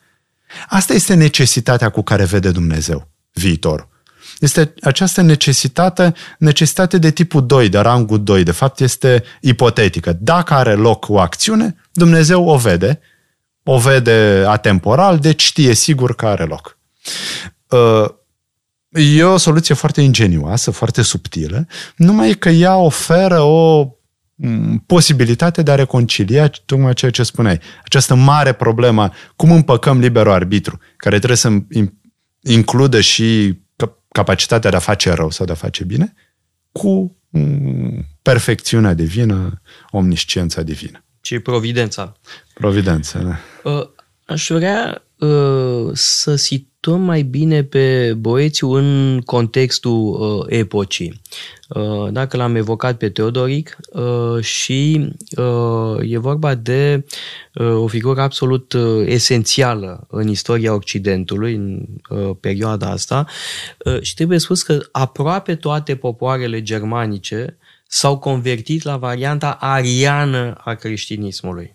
[0.68, 3.88] Asta este necesitatea cu care vede Dumnezeu viitorul.
[4.38, 10.16] Este această necesitate, necesitate de tipul 2, de rangul 2, de fapt este ipotetică.
[10.20, 13.00] Dacă are loc o acțiune, Dumnezeu o vede,
[13.62, 16.78] o vede atemporal, deci știe sigur că are loc.
[17.68, 18.08] Uh,
[18.90, 23.88] e o soluție foarte ingenioasă, foarte subtilă, numai că ea oferă o
[24.34, 27.60] mm, posibilitate de a reconcilia tocmai ceea ce spuneai.
[27.84, 31.48] Această mare problemă, cum împăcăm liberul arbitru, care trebuie să
[32.42, 33.58] includă și
[34.08, 36.14] capacitatea de a face rău sau de a face bine,
[36.72, 41.04] cu mm, perfecțiunea divină, omnisciența divină.
[41.20, 42.12] Și providența.
[42.54, 43.38] Providența, da.
[43.70, 43.88] Uh,
[44.26, 46.36] aș vrea uh, să
[46.80, 51.20] situăm mai bine pe Boețiu în contextul uh, epocii.
[51.68, 57.04] Uh, dacă l-am evocat pe Teodoric uh, și uh, e vorba de
[57.54, 61.86] o figură absolut esențială în istoria Occidentului în
[62.40, 63.26] perioada asta
[64.00, 71.70] și trebuie spus că aproape toate popoarele germanice s-au convertit la varianta ariană a creștinismului,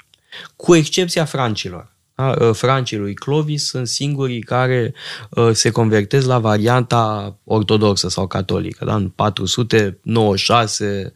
[0.55, 1.92] cu excepția francilor.
[2.15, 2.35] Da?
[2.39, 4.93] Uh, francii lui Clovis sunt singurii care
[5.29, 8.95] uh, se convertesc la varianta ortodoxă sau catolică, da?
[8.95, 11.13] în 496,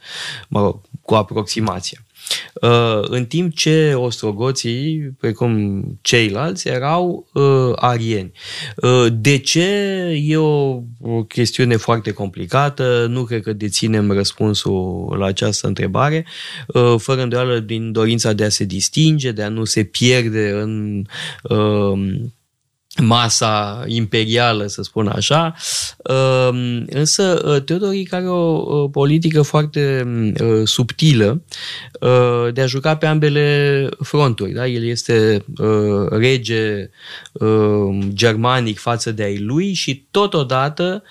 [0.47, 2.06] mă rog, cu aproximație.
[2.61, 8.31] Uh, în timp ce ostrogoții, precum ceilalți, erau uh, arieni.
[8.75, 9.67] Uh, de ce?
[10.23, 16.25] E o, o chestiune foarte complicată, nu cred că deținem răspunsul la această întrebare,
[16.97, 21.05] fără îndoială din dorința de a se distinge, de a nu se pierde în
[23.01, 25.55] masa imperială, să spun așa.
[26.03, 30.07] Ehm, însă uh, Teodoric are o politică foarte
[30.41, 31.41] uh, subtilă
[31.99, 34.51] uh, de a juca pe ambele fronturi.
[34.51, 34.67] Da?
[34.67, 35.45] El este
[36.09, 36.89] rege
[38.07, 41.03] germanic față de ai lui și totodată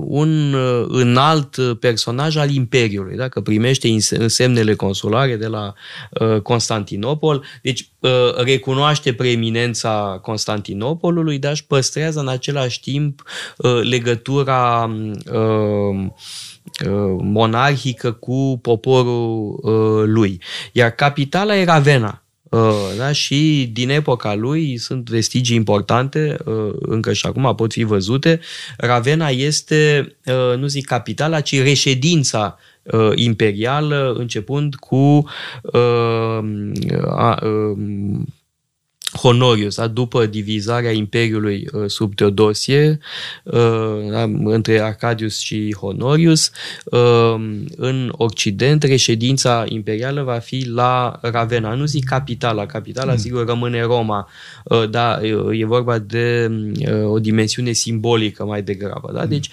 [0.00, 0.54] un
[0.88, 3.28] înalt personaj al Imperiului, da?
[3.28, 5.74] că primește semnele consulare de la
[6.42, 7.88] Constantinopol, deci
[8.36, 13.22] recunoaște preeminența Constantinopolului, dar își păstrează în același timp
[13.56, 14.90] uh, legătura
[15.32, 16.06] uh,
[16.86, 19.60] uh, monarhică cu poporul
[20.12, 20.40] lui.
[20.72, 22.20] Iar capitala e Ravenna.
[22.96, 23.12] Da?
[23.12, 26.36] Și din epoca lui sunt vestigii importante,
[26.78, 28.40] încă și acum pot fi văzute.
[28.76, 30.08] Ravenna este,
[30.56, 32.58] nu zic capitala, ci reședința
[33.14, 35.28] imperială, începând cu
[39.12, 39.86] Honorius, da?
[39.86, 42.98] după divizarea Imperiului uh, sub Teodosie,
[43.42, 44.22] uh, da?
[44.44, 46.50] între Arcadius și Honorius,
[46.84, 47.34] uh,
[47.76, 51.74] în Occident, reședința imperială va fi la Ravenna.
[51.74, 53.18] Nu zic capitala, capitala mm.
[53.18, 54.28] sigur rămâne Roma,
[54.90, 56.50] dar e vorba de
[57.04, 59.10] o dimensiune simbolică mai degrabă.
[59.12, 59.22] Da?
[59.22, 59.28] Mm.
[59.28, 59.50] Deci,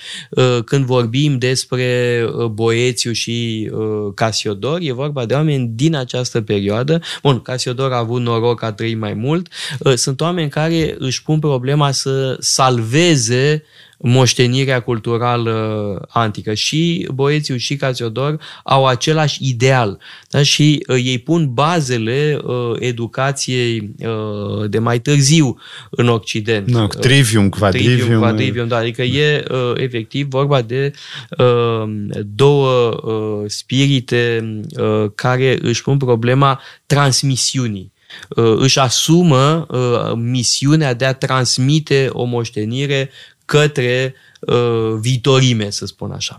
[0.65, 3.69] când vorbim despre Boețiu și
[4.15, 7.01] Casiodor, e vorba de oameni din această perioadă.
[7.21, 9.51] Bun, Casiodor a avut noroc, a trăit mai mult, mult.
[9.79, 13.63] Uh, sunt oameni care își pun problema să salveze
[14.05, 16.53] moștenirea culturală antică.
[16.53, 19.99] Și Boețiu și Casiodor au același ideal.
[20.29, 20.43] Da?
[20.43, 25.57] Și uh, ei pun bazele uh, educației uh, de mai târziu
[25.89, 26.69] în Occident.
[26.69, 27.95] No, trivium, quadrivium.
[27.95, 28.77] Trivium, quadrivium, da.
[28.77, 30.93] Adică e uh, efectiv vorba de
[31.37, 31.83] uh,
[32.25, 37.92] două uh, spirite uh, care își pun problema transmisiunii uh,
[38.55, 43.09] își asumă uh, misiunea de a transmite o moștenire
[43.45, 46.35] către uh, viitorime, să spun așa.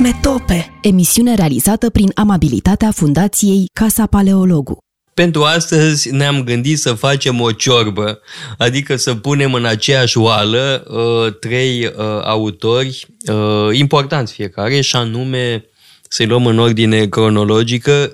[0.00, 4.78] Metope, emisiune realizată prin amabilitatea Fundației Casa Paleologu.
[5.14, 8.20] Pentru astăzi ne-am gândit să facem o ciorbă,
[8.58, 11.92] adică să punem în aceeași oală uh, trei uh,
[12.24, 15.64] autori uh, importanți fiecare, și anume,
[16.12, 18.12] să-i luăm în ordine cronologică,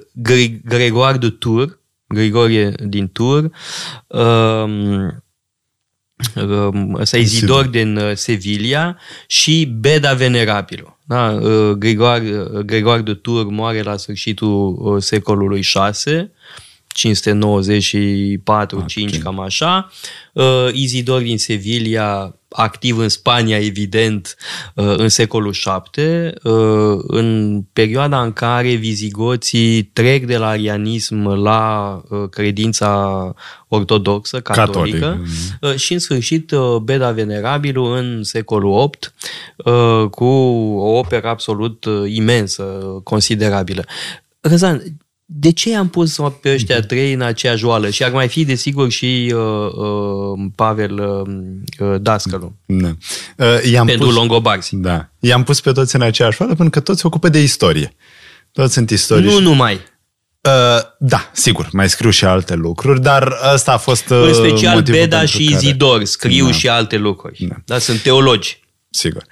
[0.65, 3.51] Gregoire de Tours, Grigorie din Tur,
[4.07, 5.25] um,
[6.35, 10.99] um, ăsta e Zidor din uh, Sevilla și Beda Venerabilo.
[11.07, 11.39] Da?
[11.43, 16.33] Uh, Grigoare, uh, Grigoare de Tur moare la sfârșitul secolului 6
[16.87, 18.89] 594, okay.
[18.89, 19.93] 5, cam așa.
[20.33, 24.37] Uh, Izidor din Sevilla, activ în Spania, evident,
[24.75, 32.03] uh, în secolul 7, uh, în perioada în care vizigoții trec de la arianism la
[32.31, 33.35] credința
[33.69, 34.99] ortodoxă, catolică,
[35.61, 35.79] Catolic.
[35.79, 39.15] și în sfârșit Beda Venerabilu în secolul 8,
[40.11, 42.63] cu o operă absolut imensă,
[43.03, 43.85] considerabilă.
[44.41, 44.83] Răzan,
[45.31, 46.87] de ce am pus pe ăștia mhm.
[46.87, 47.91] trei în aceeași oală?
[47.91, 52.55] Și ar mai fi, desigur, și uh, uh, Pavel uh, uh, Dascălu.
[52.67, 52.97] Da.
[53.37, 54.77] Uh, i-am pentru pus, Longobarzi.
[54.77, 55.09] Da.
[55.19, 57.95] I-am pus pe toți în aceeași oală pentru că toți se ocupă de istorie.
[58.53, 59.31] Toți sunt istorie.
[59.31, 59.73] Nu numai.
[59.75, 64.83] Uh, da, sigur, mai scriu și alte lucruri, dar ăsta a fost uh, În special
[64.83, 66.05] Beda și Izidor care...
[66.05, 66.53] scriu da.
[66.53, 67.47] și alte lucruri.
[67.49, 67.55] Da.
[67.65, 68.61] da, sunt teologi.
[68.91, 69.25] Sigur.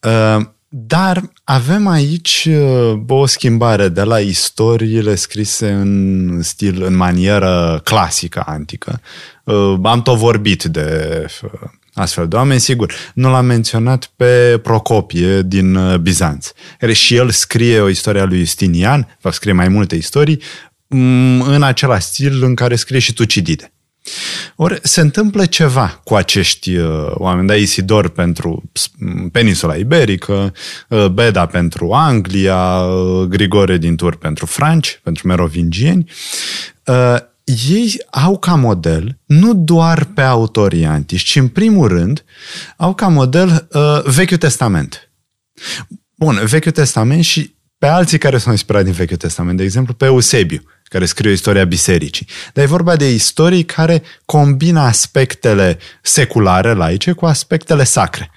[0.00, 7.80] Uh, dar avem aici uh, o schimbare de la istoriile scrise în stil, în manieră
[7.84, 9.00] clasică, antică.
[9.44, 11.50] Uh, am tot vorbit de uh,
[11.94, 12.92] astfel de oameni, sigur.
[13.14, 18.38] Nu l-am menționat pe Procopie din Bizanț, care și el scrie o istorie a lui
[18.38, 20.42] Justinian, va scrie mai multe istorii,
[20.86, 23.72] mm, în același stil în care scrie și Tucidide.
[24.56, 28.70] Ori se întâmplă ceva cu acești uh, oameni, da, Isidor pentru
[29.32, 30.52] peninsula iberică,
[30.88, 36.10] uh, Beda pentru Anglia, uh, Grigore din Tur pentru franci, pentru merovingieni.
[36.84, 37.16] Uh,
[37.68, 42.24] ei au ca model nu doar pe autorii antici, ci în primul rând
[42.76, 45.10] au ca model uh, Vechiul Testament.
[46.14, 50.04] Bun, Vechiul Testament și pe alții care s-au inspirat din Vechiul Testament, de exemplu pe
[50.04, 52.26] Eusebiu, care scrie istoria bisericii.
[52.52, 58.30] Dar e vorba de istorii care combină aspectele seculare, laice, cu aspectele sacre.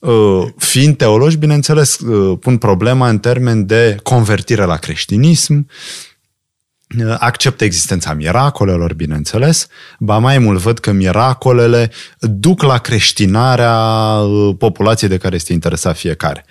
[0.00, 5.68] Uh, fiind teologi, bineînțeles, uh, pun problema în termen de convertire la creștinism,
[7.18, 9.66] acceptă existența miracolelor, bineînțeles,
[9.98, 13.76] ba mai mult văd că miracolele duc la creștinarea
[14.18, 16.44] uh, populației de care este interesat fiecare.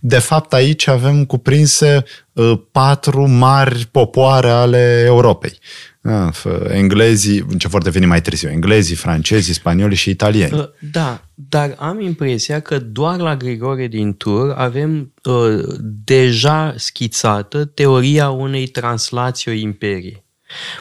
[0.00, 5.58] De fapt, aici avem cuprinse uh, patru mari popoare ale Europei.
[6.02, 10.58] Ah, englezii, ce vor deveni mai târziu, englezii, francezii, spanioli și italieni.
[10.58, 15.62] Uh, da, dar am impresia că doar la Grigore din Tur avem uh,
[16.04, 20.24] deja schițată teoria unei translații o imperie.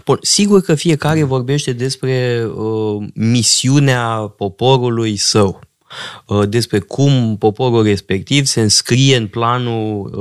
[0.06, 5.62] Bun, sigur că fiecare vorbește despre uh, misiunea poporului său.
[6.26, 10.12] Uh, despre cum poporul respectiv se înscrie în planul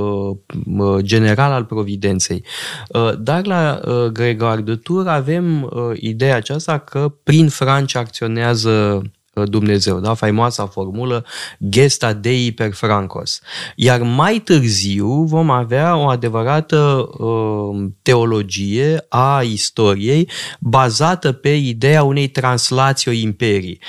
[0.77, 2.43] uh, general al providenței.
[2.89, 3.79] Uh, dar la
[4.13, 9.01] Gregor de Tur avem ideea aceasta că prin Franci acționează
[9.33, 10.13] Dumnezeu, da?
[10.13, 11.25] faimoasa formulă
[11.69, 13.41] gesta Dei per Francos.
[13.75, 22.27] Iar mai târziu vom avea o adevărată uh, teologie a istoriei bazată pe ideea unei
[22.27, 23.79] translații o imperii.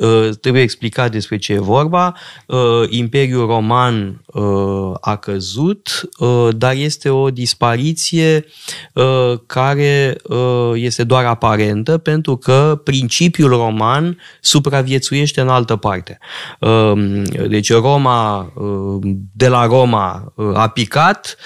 [0.00, 2.14] Uh, trebuie explicat despre ce e vorba.
[2.46, 2.58] Uh,
[2.88, 4.29] Imperiul Roman uh,
[5.00, 8.44] a căzut, uh, dar este o dispariție
[8.94, 16.18] uh, care uh, este doar aparentă pentru că principiul roman supraviețuiește viețuiește în altă parte.
[16.58, 18.52] Um, deci Roma,
[19.32, 21.36] de la Roma a picat,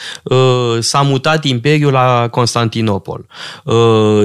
[0.80, 3.26] s-a mutat imperiul la Constantinopol.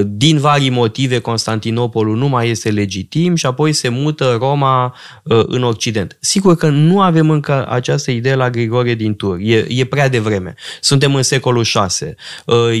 [0.04, 4.94] Din vari motive Constantinopolul nu mai este legitim și apoi se mută Roma
[5.46, 6.16] în Occident.
[6.20, 9.38] Sigur că nu avem încă această idee la Grigore din Tur.
[9.40, 10.54] E, e prea devreme.
[10.80, 12.14] Suntem în secolul 6.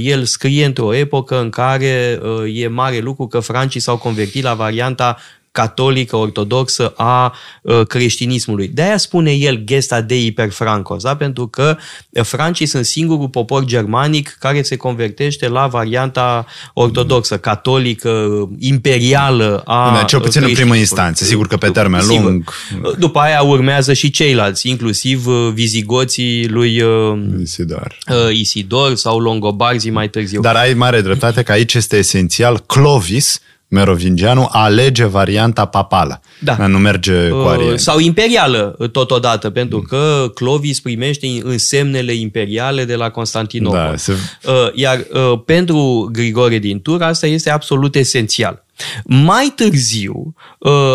[0.02, 2.20] El scrie într-o epocă în care
[2.52, 5.16] e mare lucru că francii s-au convertit la varianta
[5.52, 8.68] catolică, ortodoxă a uh, creștinismului.
[8.68, 11.16] De-aia spune el gesta dei per francos, da?
[11.16, 11.76] pentru că
[12.22, 18.28] francii sunt singurul popor germanic care se convertește la varianta ortodoxă, catolică,
[18.58, 22.22] imperială a da, Cel puțin în primă instanță, sigur că pe termen sigur.
[22.22, 22.52] lung.
[22.98, 27.98] După aia urmează și ceilalți, inclusiv uh, vizigoții lui uh, Isidor,
[28.32, 30.40] Isidor sau longobarzii mai târziu.
[30.40, 33.40] Dar ai mare dreptate că aici este esențial Clovis,
[33.70, 36.20] merovingianul alege varianta papală.
[36.38, 36.66] Da.
[36.66, 37.78] Nu merge cu uh, arieni.
[37.78, 39.82] Sau imperială totodată, pentru mm.
[39.82, 43.78] că Clovis primește însemnele imperiale de la Constantinopol.
[43.78, 44.12] Da, se...
[44.46, 48.64] Uh, iar uh, pentru Grigore din Tur asta este absolut esențial.
[49.04, 50.34] Mai târziu,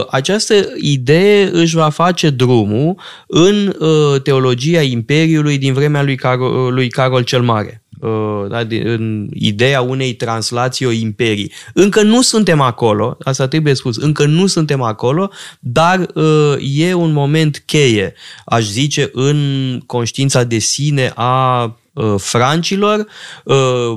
[0.09, 2.95] această idee își va face drumul
[3.27, 3.75] în
[4.23, 7.84] teologia Imperiului din vremea lui Carol, lui Carol cel Mare.
[8.05, 11.51] Uh, da, în ideea unei translații o imperii.
[11.73, 17.11] Încă nu suntem acolo, asta trebuie spus, încă nu suntem acolo, dar uh, e un
[17.11, 18.13] moment cheie,
[18.45, 23.07] aș zice, în conștiința de sine a uh, francilor,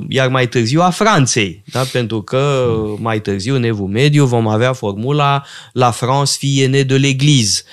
[0.08, 1.80] iar mai târziu a Franței, da?
[1.92, 2.66] pentru că
[2.98, 7.64] mai târziu, în Evul Mediu, vom avea formula La France fie né de l'Église,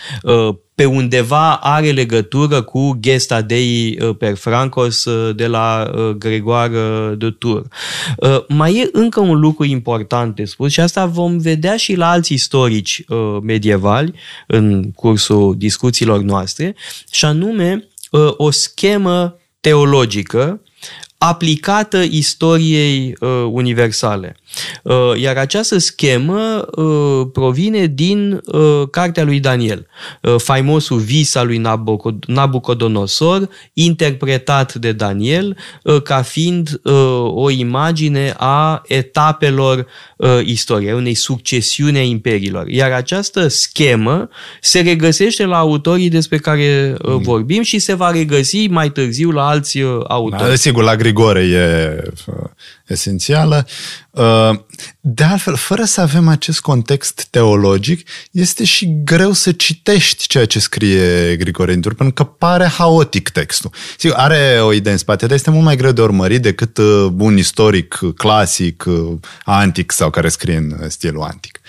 [0.75, 7.15] pe undeva are legătură cu Gesta Dei uh, per Francos uh, de la uh, Gregoare
[7.17, 7.67] de Tours.
[8.47, 12.33] Mai e încă un lucru important de spus și asta vom vedea și la alți
[12.33, 13.03] istorici
[13.41, 14.13] medievali
[14.47, 16.75] în cursul discuțiilor noastre,
[17.11, 17.87] și anume
[18.37, 20.59] o schemă teologică
[21.17, 24.35] aplicată istoriei uh, universale.
[24.83, 29.87] Uh, iar această schemă uh, provine din uh, cartea lui Daniel,
[30.21, 31.61] uh, faimosul vis al lui
[32.27, 36.93] Nabucodonosor, interpretat de Daniel uh, ca fiind uh,
[37.33, 39.87] o imagine a etapelor
[40.17, 42.67] uh, istoriei, unei succesiuni a imperiilor.
[42.67, 44.29] Iar această schemă
[44.61, 47.21] se regăsește la autorii despre care uh, mm.
[47.21, 50.49] vorbim și se va regăsi mai târziu la alți uh, autori.
[50.49, 52.33] Da, sigur, la Grigore e uh,
[52.87, 53.67] esențială.
[54.11, 54.44] Uh,
[54.99, 60.59] de altfel, fără să avem acest context teologic, este și greu să citești ceea ce
[60.59, 63.71] scrie Grigore Intur, pentru că pare haotic textul.
[63.97, 67.11] Sigur, are o idee în spate, dar este mult mai greu de urmărit decât uh,
[67.17, 68.83] un istoric clasic,
[69.43, 71.59] antic sau care scrie în stilul antic.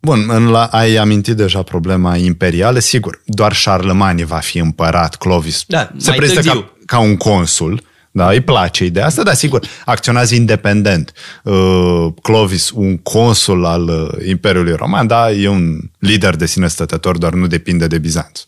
[0.00, 2.78] Bun, la, ai amintit deja problema imperială.
[2.78, 7.82] Sigur, doar Charlemagne va fi împărat, Clovis da, se prezintă ca, ca un consul,
[8.16, 11.12] da, îi place ideea asta, dar sigur, acționează independent.
[11.42, 17.18] Uh, Clovis, un consul al uh, Imperiului Roman, da, e un lider de sine stătător,
[17.18, 18.40] doar nu depinde de Bizanț.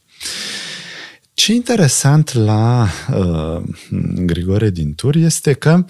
[1.35, 3.62] Ce interesant la uh,
[4.16, 5.85] Grigore din Tur este că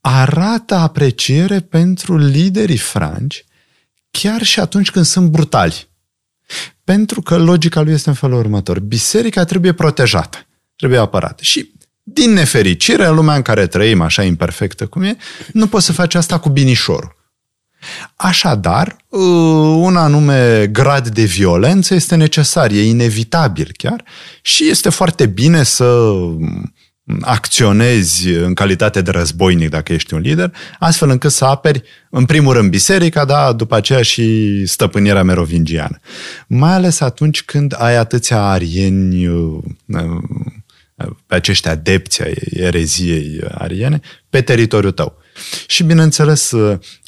[0.00, 3.44] arată apreciere pentru liderii franci
[4.10, 5.88] chiar și atunci când sunt brutali.
[6.84, 8.80] Pentru că logica lui este în felul următor.
[8.80, 10.38] Biserica trebuie protejată,
[10.76, 11.42] trebuie apărată.
[11.42, 11.76] Și
[12.12, 15.16] din nefericire, în lumea în care trăim, așa imperfectă cum e,
[15.52, 17.16] nu poți să faci asta cu binișorul.
[18.16, 19.20] Așadar, uh,
[19.76, 24.04] un anume grad de violență este necesar, e inevitabil chiar
[24.42, 26.14] și este foarte bine să
[27.20, 32.52] acționezi în calitate de războinic dacă ești un lider, astfel încât să aperi în primul
[32.52, 36.00] rând biserica, dar după aceea și stăpânirea merovingiană.
[36.46, 39.58] Mai ales atunci când ai atâția arieni uh,
[41.26, 45.16] pe acești adepți ai ereziei ariene pe teritoriul tău.
[45.66, 46.52] Și bineînțeles,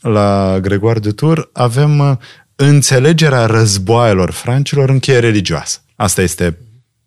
[0.00, 2.16] la Gregoar de Tur avem uh,
[2.54, 5.78] înțelegerea războaielor francilor în cheie religioasă.
[5.96, 6.58] Asta este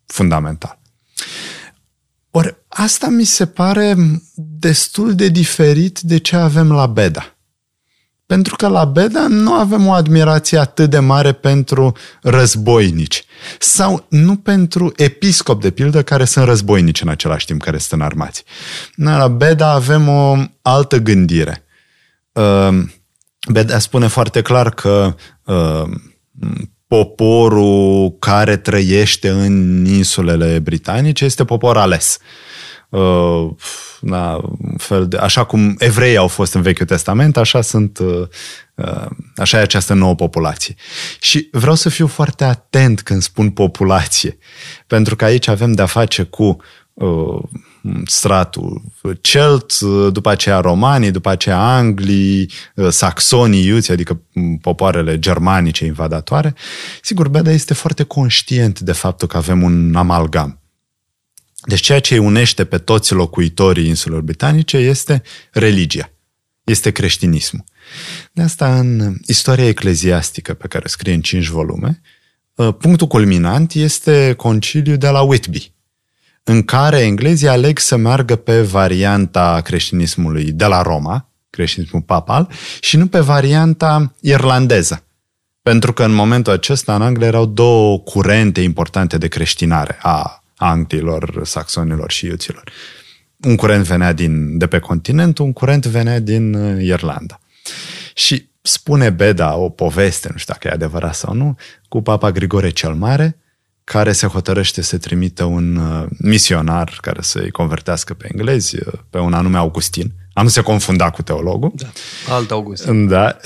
[0.06, 0.82] fundamental.
[2.32, 3.96] Ori asta mi se pare
[4.36, 7.33] destul de diferit de ce avem la Beda.
[8.26, 13.26] Pentru că la Beda nu avem o admirație atât de mare pentru războinici.
[13.60, 18.44] Sau nu pentru episcop, de pildă, care sunt războinici în același timp, care sunt armați.
[18.96, 21.64] La Beda avem o altă gândire.
[22.32, 22.84] Uh,
[23.52, 25.90] Beda spune foarte clar că uh,
[26.88, 32.18] poporul care trăiește în insulele britanice este popor ales.
[32.20, 32.54] uh,
[34.00, 38.28] da, un fel de, așa cum evreii au fost în Vechiul Testament, așa sunt uh,
[38.76, 40.76] uh, așa e această nouă populație.
[41.20, 44.38] Și vreau să fiu foarte atent când spun populație,
[44.88, 46.58] pentru că aici avem de-a face cu
[46.94, 47.42] uh,
[48.06, 48.82] stratul
[49.22, 49.80] celt,
[50.12, 52.52] după aceea romanii, după aceea anglii,
[52.90, 54.22] saxonii, iuți, adică
[54.62, 56.56] popoarele germanice invadatoare.
[57.02, 60.63] Sigur, Beda este foarte conștient de faptul că avem un amalgam.
[61.66, 66.10] Deci ceea ce îi unește pe toți locuitorii insulelor britanice este religia,
[66.64, 67.64] este creștinismul.
[68.32, 72.02] De asta în istoria ecleziastică pe care o scrie în cinci volume,
[72.78, 75.74] punctul culminant este conciliul de la Whitby,
[76.44, 82.50] în care englezii aleg să meargă pe varianta creștinismului de la Roma, creștinismul papal,
[82.80, 85.04] și nu pe varianta irlandeză.
[85.62, 91.42] Pentru că în momentul acesta în Anglia erau două curente importante de creștinare a anglilor,
[91.44, 92.72] saxonilor și iuților.
[93.44, 97.40] Un curent venea din, de pe continent, un curent venea din uh, Irlanda.
[98.14, 101.58] Și spune Beda o poveste, nu știu dacă e adevărat sau nu,
[101.90, 103.38] cu Papa Grigore cel Mare,
[103.84, 109.18] care se hotărăște să trimită un uh, misionar care să-i convertească pe englezi, uh, pe
[109.18, 110.12] un anume Augustin.
[110.34, 111.72] Am se confunda cu teologul.
[111.76, 111.88] Da,
[112.36, 113.08] alt Augustin.
[113.08, 113.38] Da.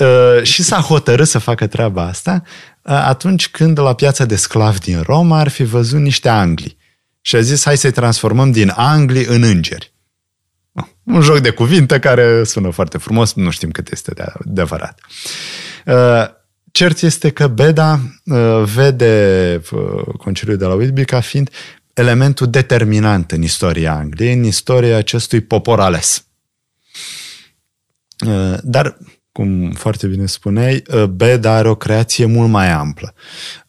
[0.42, 2.42] Și s-a hotărât să facă treaba asta
[2.82, 6.77] atunci când la piața de sclavi din Roma ar fi văzut niște angli
[7.28, 9.92] și a zis hai să-i transformăm din angli în îngeri.
[11.02, 15.00] Un joc de cuvinte care sună foarte frumos, nu știm cât este de adevărat.
[15.86, 16.24] Uh,
[16.72, 21.50] cert este că Beda uh, vede uh, conciliul de la Whitby ca fiind
[21.94, 26.24] elementul determinant în istoria Angliei, în istoria acestui popor ales.
[28.62, 28.98] Dar
[29.38, 33.14] cum foarte bine spuneai, uh, Beda are o creație mult mai amplă.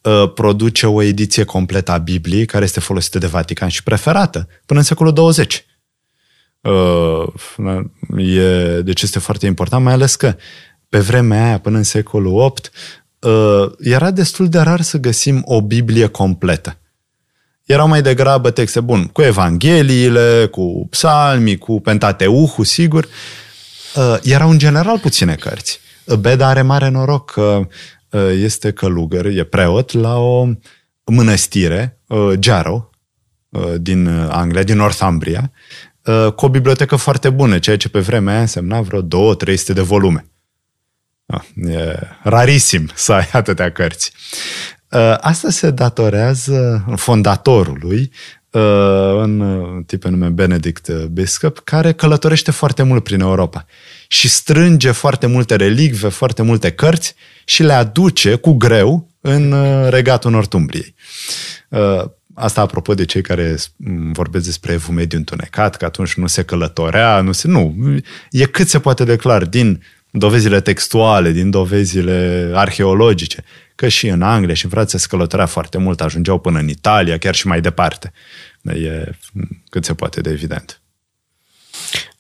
[0.01, 4.80] Uh, produce o ediție completă a Bibliei, care este folosită de Vatican și preferată până
[4.80, 5.65] în secolul 20.
[6.61, 7.28] Uh,
[8.17, 10.36] e, deci este foarte important, mai ales că
[10.89, 12.72] pe vremea aia, până în secolul 8,
[13.80, 16.78] era destul de rar să găsim o Biblie completă.
[17.63, 23.39] Erau mai degrabă texte, bun, cu Evangheliile, cu psalmii, cu Pentateuhul, sigur, Uh,
[24.22, 25.80] erau în general puține cărți.
[26.04, 27.68] Uh, Beda are mare noroc că
[28.10, 30.48] uh, este călugăr, e preot la o
[31.06, 32.00] mănăstire,
[32.40, 32.92] Jarrow,
[33.78, 35.52] din Anglia, din Northumbria,
[36.36, 39.08] cu o bibliotecă foarte bună, ceea ce pe vremea aia însemna vreo 2-300
[39.74, 40.26] de volume.
[41.56, 44.12] E rarisim să ai atâtea cărți.
[45.20, 48.12] Asta se datorează fondatorului,
[49.16, 53.66] un tip pe nume Benedict Biscup, care călătorește foarte mult prin Europa
[54.08, 59.56] și strânge foarte multe relicve, foarte multe cărți și le aduce cu greu în
[59.89, 60.95] regatul Nortumbriei.
[62.34, 63.56] Asta apropo de cei care
[64.12, 67.47] vorbesc despre evul mediu întunecat, că atunci nu se călătorea, nu se...
[67.47, 67.76] Nu,
[68.32, 73.43] e cât se poate declar din dovezile textuale, din dovezile arheologice,
[73.80, 77.18] că și în Anglia și în Franța se călătorea foarte mult, ajungeau până în Italia,
[77.18, 78.12] chiar și mai departe.
[78.64, 79.12] E
[79.70, 80.82] cât se poate de evident.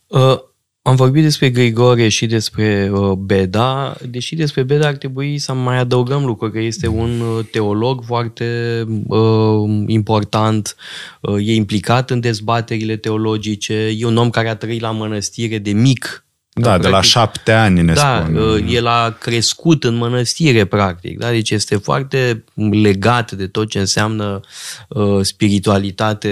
[0.07, 0.37] Uh,
[0.81, 5.77] am vorbit despre Grigore și despre uh, Beda, deși despre Beda ar trebui să mai
[5.77, 10.75] adăugăm lucruri, că este un uh, teolog foarte uh, important,
[11.21, 15.71] uh, e implicat în dezbaterile teologice, e un om care a trăit la mănăstire de
[15.71, 16.23] mic,
[16.61, 18.35] da, de la șapte ani ne da, spun.
[18.35, 21.17] Uh, el a crescut în mănăstire, practic.
[21.17, 21.29] Da?
[21.29, 24.39] Deci este foarte legat de tot ce înseamnă
[24.87, 26.29] uh, spiritualitate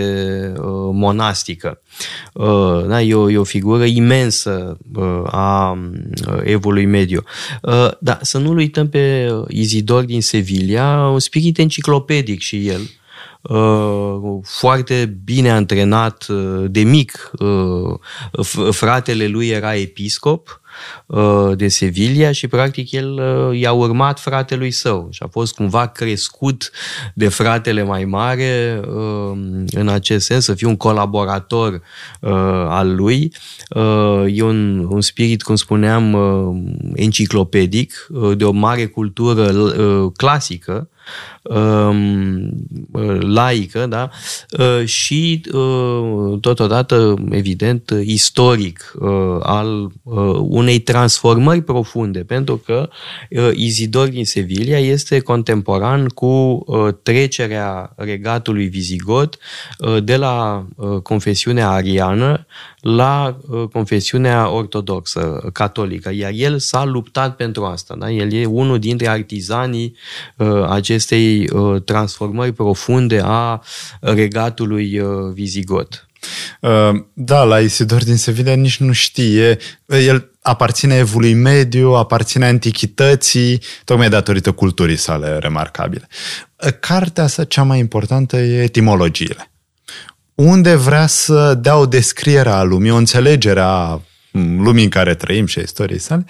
[0.58, 0.64] uh,
[0.94, 1.82] monastică.
[2.34, 3.02] Uh, da?
[3.02, 5.72] E, o, e o figură imensă uh, a
[6.28, 7.24] uh, evului mediu.
[7.62, 12.82] Uh, da, să nu-l uităm pe Izidor din Sevilla, un spirit enciclopedic și el.
[12.82, 13.07] Uh,
[14.44, 17.32] foarte bine antrenat uh, de mic.
[17.40, 20.62] Uh, fratele lui era episcop
[21.56, 23.20] de Sevilla și practic el
[23.54, 26.72] i-a urmat fratelui său și a fost cumva crescut
[27.14, 28.82] de fratele mai mare
[29.72, 31.82] în acest sens, să fie un colaborator
[32.68, 33.34] al lui.
[34.28, 36.18] E un, un spirit, cum spuneam,
[36.96, 39.52] enciclopedic, de o mare cultură
[40.16, 41.37] clasică, Um,
[43.20, 44.10] laică, da?
[44.60, 49.92] Uh, și uh, totodată, evident, istoric uh, al
[50.40, 52.90] unei transformări profunde, pentru că
[53.54, 56.66] Izidor din Sevilla este contemporan cu
[57.04, 59.38] trecerea regatului vizigot
[60.04, 60.66] de la
[61.04, 62.46] confesiunea ariană
[62.82, 63.38] la
[63.72, 67.96] confesiunea ortodoxă, catolică, iar el s-a luptat pentru asta.
[68.00, 68.12] Da?
[68.12, 69.96] El e unul dintre artizanii
[70.68, 73.62] acestei uh, transformări profunde a
[74.00, 76.08] regatului uh, vizigot.
[76.62, 79.58] Uh, da, la Isidor din Sevilla nici nu știe.
[79.86, 86.08] El aparține evului mediu, aparține antichității, tocmai datorită culturii sale remarcabile.
[86.66, 89.52] Uh, cartea sa cea mai importantă e etimologiile.
[90.36, 95.16] Unde vrea să dea o descriere a lumii, o înțelegere a mm, lumii în care
[95.16, 96.26] trăim și a istoriei sale,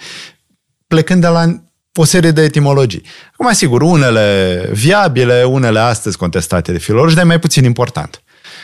[0.86, 1.67] plecând de la
[2.00, 3.02] o serie de etimologii.
[3.32, 8.22] Acum, sigur, unele viabile, unele astăzi contestate de filologi, dar e mai puțin important.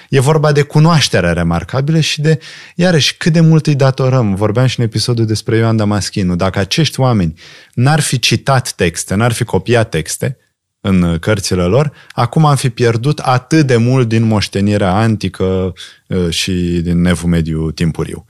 [0.09, 2.39] E vorba de cunoașterea remarcabilă și de,
[2.75, 4.35] iarăși, cât de mult îi datorăm.
[4.35, 6.37] Vorbeam și în episodul despre Ioan Damaschinu.
[6.37, 7.35] Dacă acești oameni
[7.75, 10.39] n-ar fi citat texte, n-ar fi copiat texte
[10.81, 15.73] în cărțile lor, acum am fi pierdut atât de mult din moștenirea antică
[16.07, 18.25] uh, și din nevul mediu timpuriu.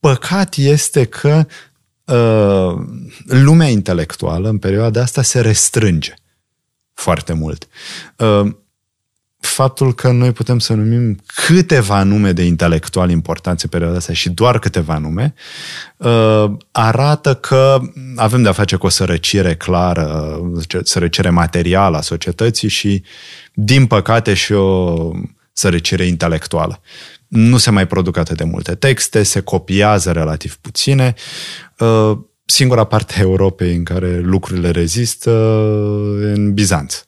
[0.00, 1.75] Păcat este că uh,
[3.24, 6.14] lumea intelectuală în perioada asta se restrânge
[6.94, 7.68] foarte mult.
[8.16, 8.54] Uh,
[9.38, 14.30] faptul că noi putem să numim câteva nume de intelectuali importanți în perioada asta și
[14.30, 15.34] doar câteva nume,
[15.96, 17.80] uh, arată că
[18.16, 20.40] avem de-a face cu o sărăcire clară,
[20.82, 23.02] sărăcire materială a societății și,
[23.54, 25.10] din păcate, și o
[25.52, 26.80] sărăcire intelectuală.
[27.28, 31.14] Nu se mai produc atât de multe texte, se copiază relativ puține.
[31.78, 35.30] Uh, singura parte a Europei în care lucrurile rezistă
[36.20, 37.04] în Bizanț.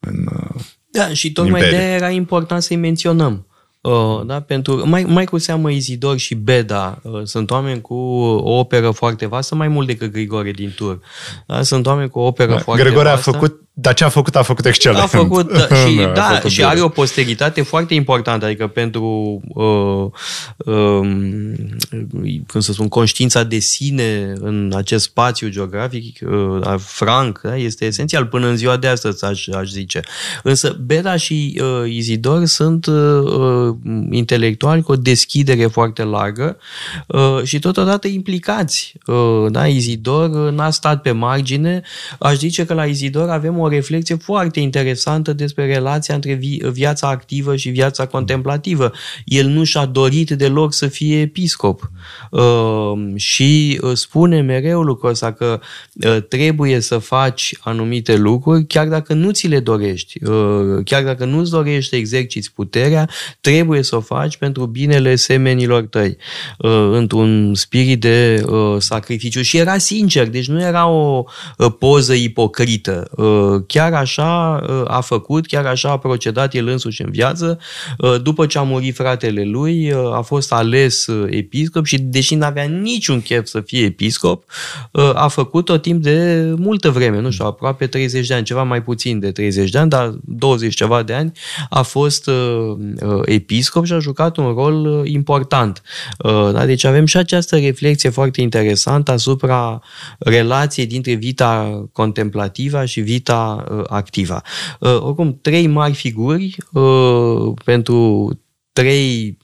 [0.00, 3.46] În, uh, da, și tocmai de era important să-i menționăm.
[3.80, 4.40] Uh, da?
[4.40, 9.26] Pentru, mai, mai cu seamă Izidor și Beda uh, sunt oameni cu o operă foarte
[9.26, 11.00] vastă, mai mult decât Grigore din Tur.
[11.46, 11.62] Da?
[11.62, 13.28] Sunt oameni cu o operă da, foarte Grigore vastă.
[13.28, 15.02] a făcut dar ce a făcut, a făcut excelent.
[15.02, 19.40] A făcut, da, și, da, da, făcut și are o posteritate foarte importantă, adică pentru,
[19.48, 20.04] uh,
[20.56, 21.08] uh,
[22.46, 28.26] cum să spun, conștiința de sine în acest spațiu geografic, uh, franc, da, este esențial
[28.26, 30.00] până în ziua de astăzi, aș, aș zice.
[30.42, 33.74] Însă Bera și uh, Izidor sunt uh,
[34.10, 36.56] intelectuali cu o deschidere foarte largă
[37.06, 38.94] uh, și totodată implicați.
[39.06, 41.82] Uh, da, Izidor n-a stat pe margine.
[42.18, 47.08] Aș zice că la Izidor avem o reflexie foarte interesantă despre relația între vi- viața
[47.08, 48.92] activă și viața contemplativă.
[49.24, 51.90] El nu și-a dorit deloc să fie episcop
[52.30, 55.60] uh, și uh, spune mereu lucrul ăsta că
[56.04, 61.24] uh, trebuie să faci anumite lucruri chiar dacă nu ți le dorești, uh, chiar dacă
[61.24, 63.08] nu-ți dorești să exerciți puterea,
[63.40, 66.16] trebuie să o faci pentru binele semenilor tăi,
[66.58, 69.42] uh, într-un spirit de uh, sacrificiu.
[69.42, 71.24] Și era sincer, deci nu era o
[71.58, 73.10] uh, poză ipocrită.
[73.58, 77.58] Uh, chiar așa uh, a făcut, chiar așa a procedat el însuși în viață.
[77.98, 82.44] Uh, după ce a murit fratele lui, uh, a fost ales episcop și deși nu
[82.44, 84.44] avea niciun chef să fie episcop,
[85.14, 88.82] a făcut tot timp de multă vreme, nu știu, aproape 30 de ani, ceva mai
[88.82, 91.32] puțin de 30 de ani, dar 20 ceva de ani
[91.70, 92.30] a fost
[93.24, 95.82] episcop și a jucat un rol important.
[96.52, 96.66] Da?
[96.66, 99.80] Deci avem și această reflexie foarte interesantă asupra
[100.18, 104.42] relației dintre vita contemplativă și vita uh, activa.
[104.80, 108.30] Uh, oricum, trei mari figuri uh, pentru
[108.72, 109.38] trei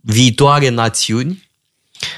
[0.00, 1.48] viitoare națiuni,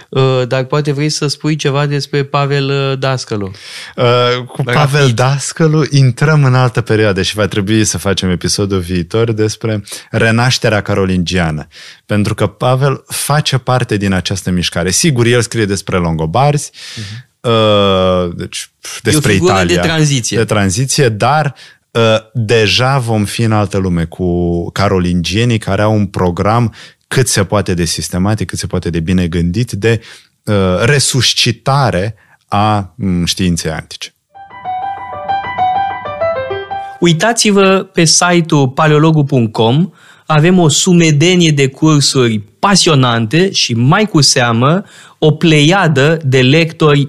[0.08, 3.50] Uh, dar poate vrei să spui ceva despre Pavel uh, Dascălu.
[3.96, 4.74] Uh, cu Rapid.
[4.74, 10.80] Pavel Dascălu intrăm în altă perioadă și va trebui să facem episodul viitor despre renașterea
[10.80, 11.66] carolingiană.
[12.06, 14.90] Pentru că Pavel face parte din această mișcare.
[14.90, 17.29] Sigur, el scrie despre longobarzi, uh-huh.
[17.40, 18.70] Uh, deci
[19.02, 19.74] despre Italia.
[19.74, 20.36] de tranziție.
[20.36, 21.54] De tranziție, dar
[21.90, 22.02] uh,
[22.34, 26.74] deja vom fi în altă lume cu carolingienii care au un program
[27.08, 30.00] cât se poate de sistematic, cât se poate de bine gândit de
[30.44, 32.14] uh, resuscitare
[32.48, 34.14] a um, științei antice.
[37.00, 39.90] Uitați-vă pe site-ul paleologu.com,
[40.26, 44.84] avem o sumedenie de cursuri pasionante și mai cu seamă
[45.18, 47.08] o pleiadă de lectori